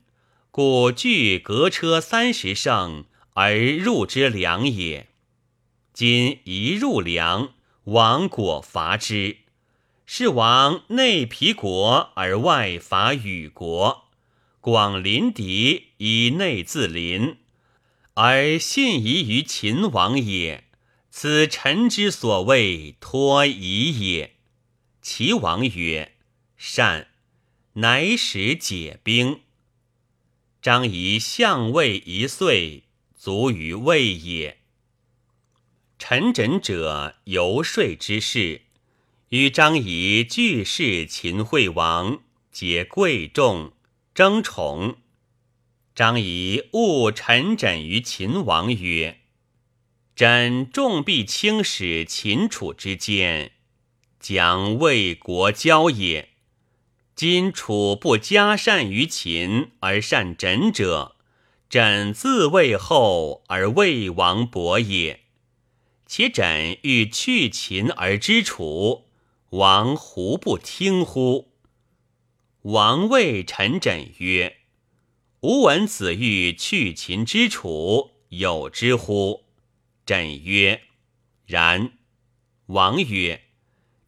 [0.50, 3.04] 故据革车三十乘
[3.34, 5.10] 而入之梁也。
[5.92, 7.50] 今一入梁，
[7.84, 9.40] 王果伐之，
[10.06, 14.06] 是王内皮国而外伐与国。
[14.62, 17.38] 广临敌以内自临，
[18.14, 20.64] 而信夷于秦王也。
[21.10, 24.36] 此臣之所谓托夷也。
[25.02, 26.14] 齐王曰
[26.56, 27.10] ：“善。”
[27.74, 29.40] 乃使解兵。
[30.62, 32.84] 张仪相位一岁，
[33.18, 34.58] 卒于魏也。
[35.98, 38.64] 陈轸者游说之事，
[39.30, 43.72] 与张仪俱是秦惠王，皆贵重。
[44.14, 44.98] 争宠，
[45.96, 49.22] 张仪误陈轸于秦王曰
[50.14, 53.54] ：“朕重必轻使秦楚之间，
[54.20, 56.28] 将为国交也。
[57.16, 61.16] 今楚不加善于秦而善枕者，
[61.70, 65.22] 枕自魏后而魏王伯也。
[66.06, 69.06] 且枕欲去秦而知楚，
[69.52, 71.51] 王胡不听乎？
[72.64, 74.58] 王谓臣枕曰
[75.42, 79.46] ：“吾闻子欲去秦之楚，有之乎？”
[80.06, 80.84] 枕曰
[81.48, 81.94] ：“然。”
[82.68, 83.46] 王曰：“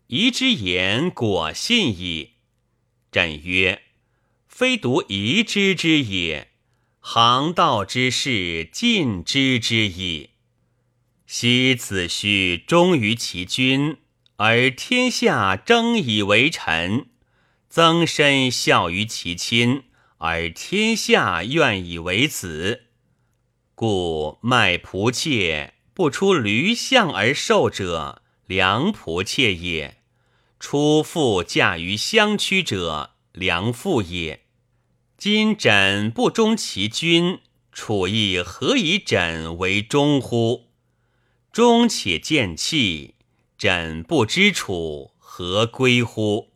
[0.08, 2.34] 宜之言果信矣。”
[3.12, 3.82] 朕曰
[4.48, 6.50] ：“非独宜知之也，
[7.00, 10.30] 行道之事尽知之矣。
[11.26, 13.98] 昔子胥忠于其君，
[14.36, 17.08] 而天下争以为臣；
[17.76, 19.86] 曾参孝于其亲，
[20.20, 22.84] 而天下愿以为子。
[23.74, 29.98] 故卖仆妾不出驴象而受者，良仆妾也。”
[30.62, 34.44] 出妇嫁于乡曲者，良妇也。
[35.18, 37.40] 今枕不忠其君，
[37.72, 40.68] 楚亦何以枕为忠乎？
[41.52, 43.16] 忠且见弃，
[43.58, 46.53] 枕不知楚，何归乎？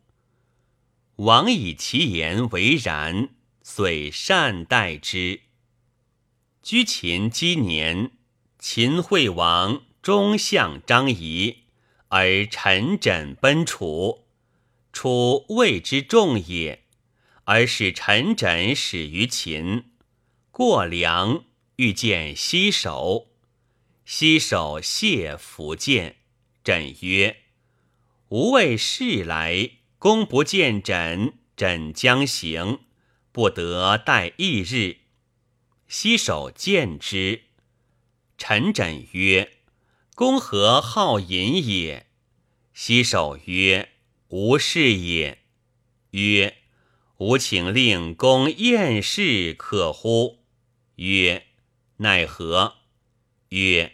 [1.18, 3.30] 王以其言为然，
[3.64, 5.40] 遂善待之。
[6.62, 8.12] 居秦积年，
[8.60, 11.64] 秦惠王中相张仪。
[12.10, 14.26] 而臣枕奔楚，
[14.92, 16.84] 楚谓之重也，
[17.44, 19.90] 而使臣枕始于秦。
[20.52, 21.44] 过梁，
[21.76, 23.26] 欲见西首，
[24.04, 26.16] 西首谢福见。
[26.62, 27.38] 枕曰
[28.30, 32.80] ：“吾为事来，公不见枕，枕将行，
[33.32, 34.98] 不得待一日。”
[35.88, 37.42] 西首见之，
[38.36, 39.52] 臣枕曰。
[40.14, 42.08] 公何好饮也？
[42.74, 43.90] 西首曰
[44.28, 45.38] ：“无事也。”
[46.10, 46.56] 曰
[47.18, 50.40] ：“吾请令公宴事，可乎？”
[50.96, 51.46] 曰
[51.98, 52.78] ：“奈何？”
[53.50, 53.92] 曰：“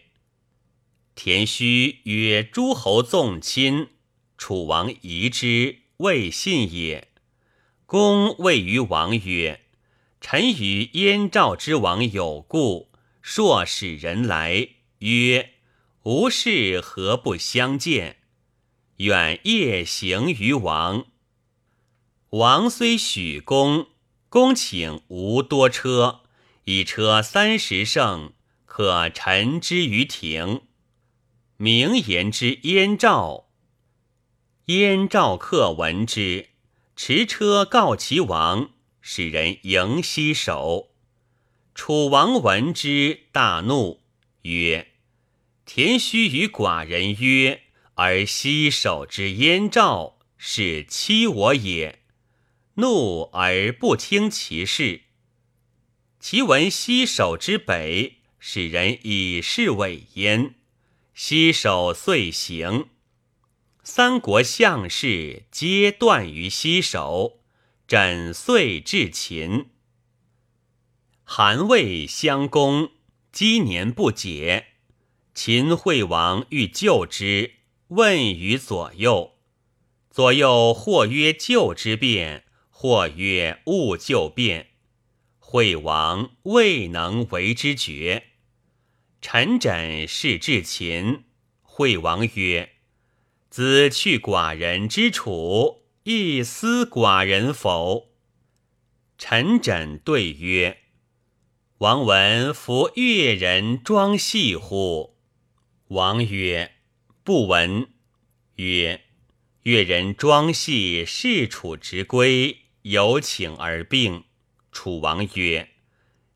[1.14, 3.88] 田须曰诸侯纵亲，
[4.38, 7.09] 楚王疑之，未信也。
[7.86, 9.62] 公谓于王曰
[10.20, 12.90] ：‘臣与燕赵之王有故，
[13.22, 14.68] 硕使人来，
[14.99, 15.51] 曰。’”
[16.05, 18.18] 无事何不相见？
[18.97, 21.07] 远夜行于王。
[22.28, 23.86] 王虽许公，
[24.28, 26.20] 公请无多车，
[26.64, 28.34] 以车三十乘，
[28.66, 30.61] 可陈之于庭。
[31.57, 33.49] 名言之燕赵，
[34.68, 36.48] 燕赵客闻之，
[36.96, 38.70] 持车告其王，
[39.02, 40.88] 使人迎西首。
[41.74, 44.00] 楚王闻之，大怒，
[44.40, 44.92] 曰。
[45.66, 47.64] 田须与寡人约，
[47.96, 52.00] 而西守之燕赵，是欺我也。
[52.76, 55.02] 怒而不听其事。
[56.18, 60.54] 其闻西守之北，使人以示委焉。
[61.12, 62.88] 西守遂行。
[63.87, 67.41] 三国相士皆断于西首，
[67.87, 69.66] 枕遂至秦。
[71.22, 72.93] 韩魏相攻，
[73.30, 74.68] 积年不解。
[75.35, 77.57] 秦惠王欲救之，
[77.89, 79.35] 问于左右。
[80.11, 84.68] 左右或曰救之变，或曰勿救变。
[85.39, 88.28] 惠王未能为之决。
[89.20, 91.24] 臣枕是至秦。
[91.61, 92.74] 惠王曰
[93.55, 98.09] ：“子去寡人之楚，亦思寡人否？”
[99.16, 100.78] 臣枕对曰
[101.78, 105.14] ：“王闻夫越人庄戏乎？”
[105.86, 106.72] 王曰
[107.22, 107.90] ：“不闻。”
[108.57, 109.02] 曰
[109.62, 114.24] ：“越人庄系视楚之归，有请而病。”
[114.72, 115.68] 楚王曰：“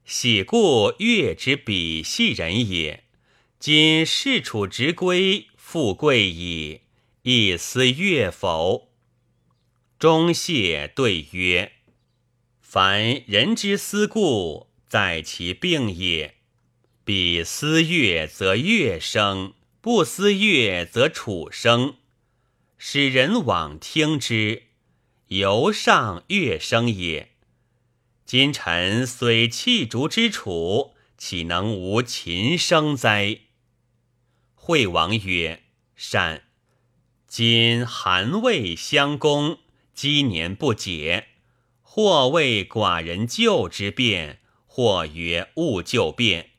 [0.07, 3.03] 喜故越之鄙系人也。
[3.59, 6.83] 今视楚之归，富贵矣，
[7.31, 8.89] 一思越否？”
[10.01, 11.73] 钟谢对曰
[12.59, 16.37] ：“凡人之思故，在其病也。”
[17.05, 19.53] 彼思乐则乐生，
[19.83, 21.97] 不思乐则楚生，
[22.79, 24.63] 使人往听之，
[25.27, 27.33] 由上乐生也。
[28.25, 33.41] 今臣虽弃逐之楚，岂能无秦声哉？
[34.55, 35.65] 惠王曰
[35.95, 36.48] ：“善。
[37.29, 39.59] 今韩魏相攻，
[39.93, 41.27] 积年不解，
[41.83, 46.53] 或谓寡人救之变，或曰勿救变。”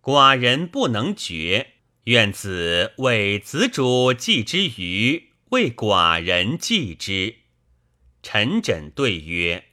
[0.00, 1.72] 寡人不能决，
[2.04, 7.38] 愿子为子主祭之余，为寡人祭之。
[8.22, 9.64] 陈轸对曰：“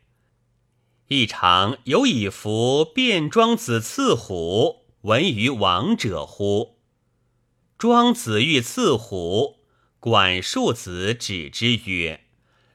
[1.09, 6.79] 一常有以服卞庄子刺虎，闻于王者乎？”
[7.77, 9.57] 庄子欲刺虎，
[10.04, 12.26] 管束子止之曰：“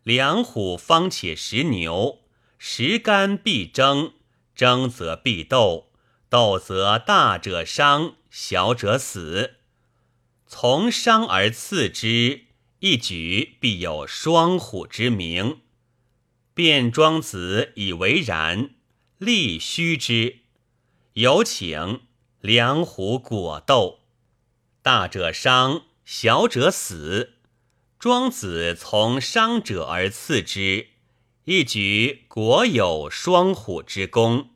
[0.03, 2.21] 良虎方且食牛，
[2.57, 4.15] 食甘必争，
[4.55, 5.91] 争则必斗，
[6.31, 9.57] 斗则大者伤。”小者死，
[10.47, 12.47] 从伤而刺之，
[12.79, 15.61] 一举必有双虎之名。
[16.55, 18.71] 卞庄子以为然，
[19.19, 20.39] 立虚之。
[21.13, 22.01] 有请
[22.41, 24.01] 两虎果斗，
[24.81, 27.35] 大者伤，小者死。
[27.99, 30.87] 庄子从伤者而刺之，
[31.45, 34.49] 一举国有双虎之功。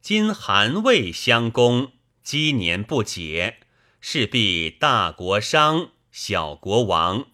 [0.00, 1.90] 今韩魏相攻。
[2.22, 3.58] 积年不解，
[4.00, 7.26] 势必大国伤，小国亡。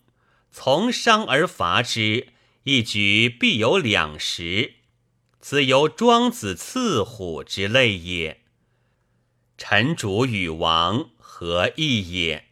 [0.51, 2.29] 从伤而伐之，
[2.63, 4.77] 一举必有两时。
[5.41, 8.41] 此由庄子刺虎之类也。
[9.59, 12.46] 臣主与王何异也？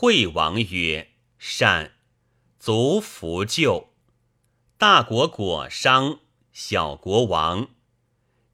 [0.00, 1.92] 惠王曰：“善。”
[2.58, 3.92] 足弗救。
[4.78, 6.20] 大国果伤，
[6.54, 7.68] 小国亡。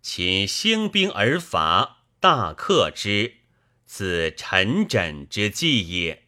[0.03, 1.99] 秦兴兵而伐。
[2.19, 3.37] 大克之，
[3.85, 6.25] 此陈轸之计也。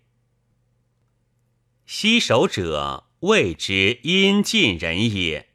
[1.84, 5.48] 西守者谓之阴晋人也，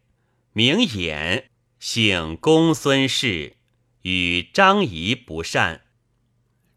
[0.51, 1.45] 名衍，
[1.79, 3.55] 姓公孙氏，
[4.01, 5.85] 与张仪不善。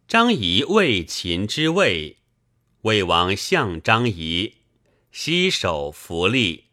[0.07, 2.19] 张仪为秦之魏，
[2.87, 4.59] 魏王相张仪，
[5.11, 6.67] 西守弗利，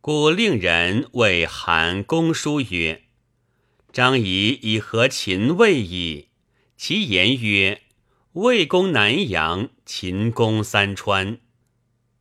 [0.00, 3.02] 故令人谓韩公叔曰。
[3.92, 6.28] 张仪以和秦魏矣。
[6.76, 7.82] 其言曰
[8.34, 11.40] ：“魏攻南阳，秦攻三川。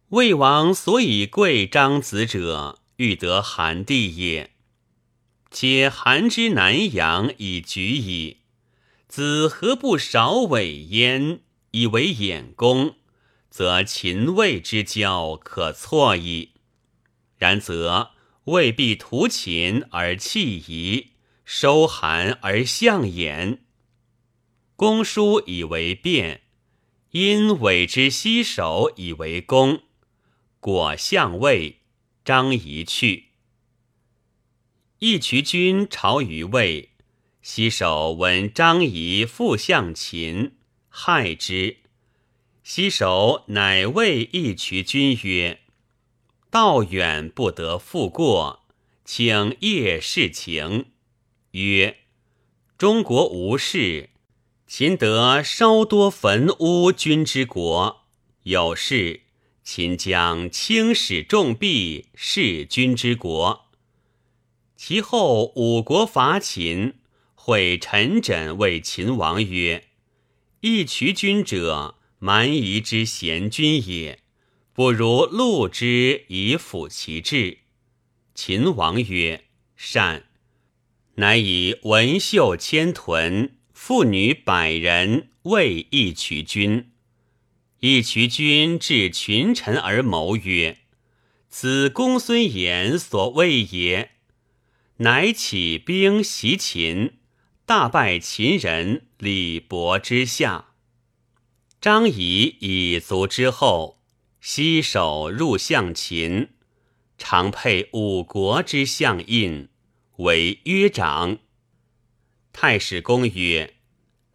[0.09, 4.49] 魏王所以贵张子者，欲得韩地也。
[5.51, 8.37] 且韩之南阳以举矣，
[9.07, 12.95] 子何不少委焉，以为衍公？
[13.51, 16.53] 则秦魏之交可错矣。
[17.37, 18.11] 然则
[18.45, 21.09] 未必图秦而弃夷。”
[21.43, 23.57] 收韩而相衍，
[24.77, 26.43] 公叔以为变，
[27.09, 29.81] 因委之西守以为公，
[30.61, 31.81] 果相魏，
[32.23, 33.31] 张仪去。
[34.99, 36.91] 义渠君朝于魏，
[37.41, 40.55] 西守闻张仪复向秦，
[40.87, 41.80] 害之。
[42.73, 45.59] 西守乃谓义渠君曰
[46.49, 48.61] ：“道远不得复过，
[49.03, 50.85] 请夜事情。”
[51.51, 51.97] 曰：
[52.77, 54.11] 中国无事，
[54.67, 58.05] 秦得稍多焚屋君之国；
[58.43, 59.23] 有事，
[59.65, 63.65] 秦将轻使重币弑君之国。
[64.77, 66.93] 其后五国伐秦，
[67.35, 69.89] 会陈轸谓秦王曰
[70.61, 74.19] ：“义渠君者，蛮夷之贤君也，
[74.73, 77.57] 不如戮之以辅其志。”
[78.35, 79.45] 秦王曰
[79.75, 80.25] ：“善。”
[81.17, 86.91] 乃以文秀千屯，妇女百人，为义渠君。
[87.79, 90.77] 义渠君至群臣而谋曰
[91.49, 94.11] ：“此公孙衍所谓也。”
[94.97, 97.13] 乃起兵袭秦，
[97.65, 100.70] 大败秦人，李伯之下。
[101.81, 104.03] 张仪以卒之后，
[104.39, 106.49] 西首入相秦，
[107.17, 109.67] 常配五国之相印。
[110.17, 111.39] 为约长。
[112.53, 113.77] 太史公曰：“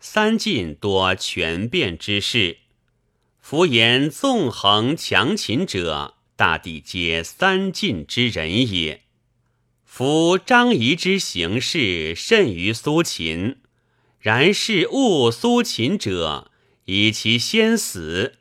[0.00, 2.58] 三晋多权变之事，
[3.38, 9.02] 夫言纵横强秦者，大抵皆三晋之人也。
[9.84, 13.58] 夫张仪之行事甚于苏秦，
[14.18, 16.50] 然是误苏秦者，
[16.86, 18.38] 以其先死，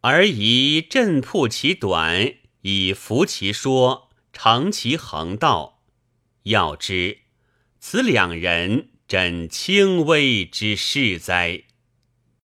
[0.00, 5.82] 而以振破其短，以服其说，长其横道。”
[6.44, 7.18] 要知
[7.78, 11.64] 此两人真轻微之事哉！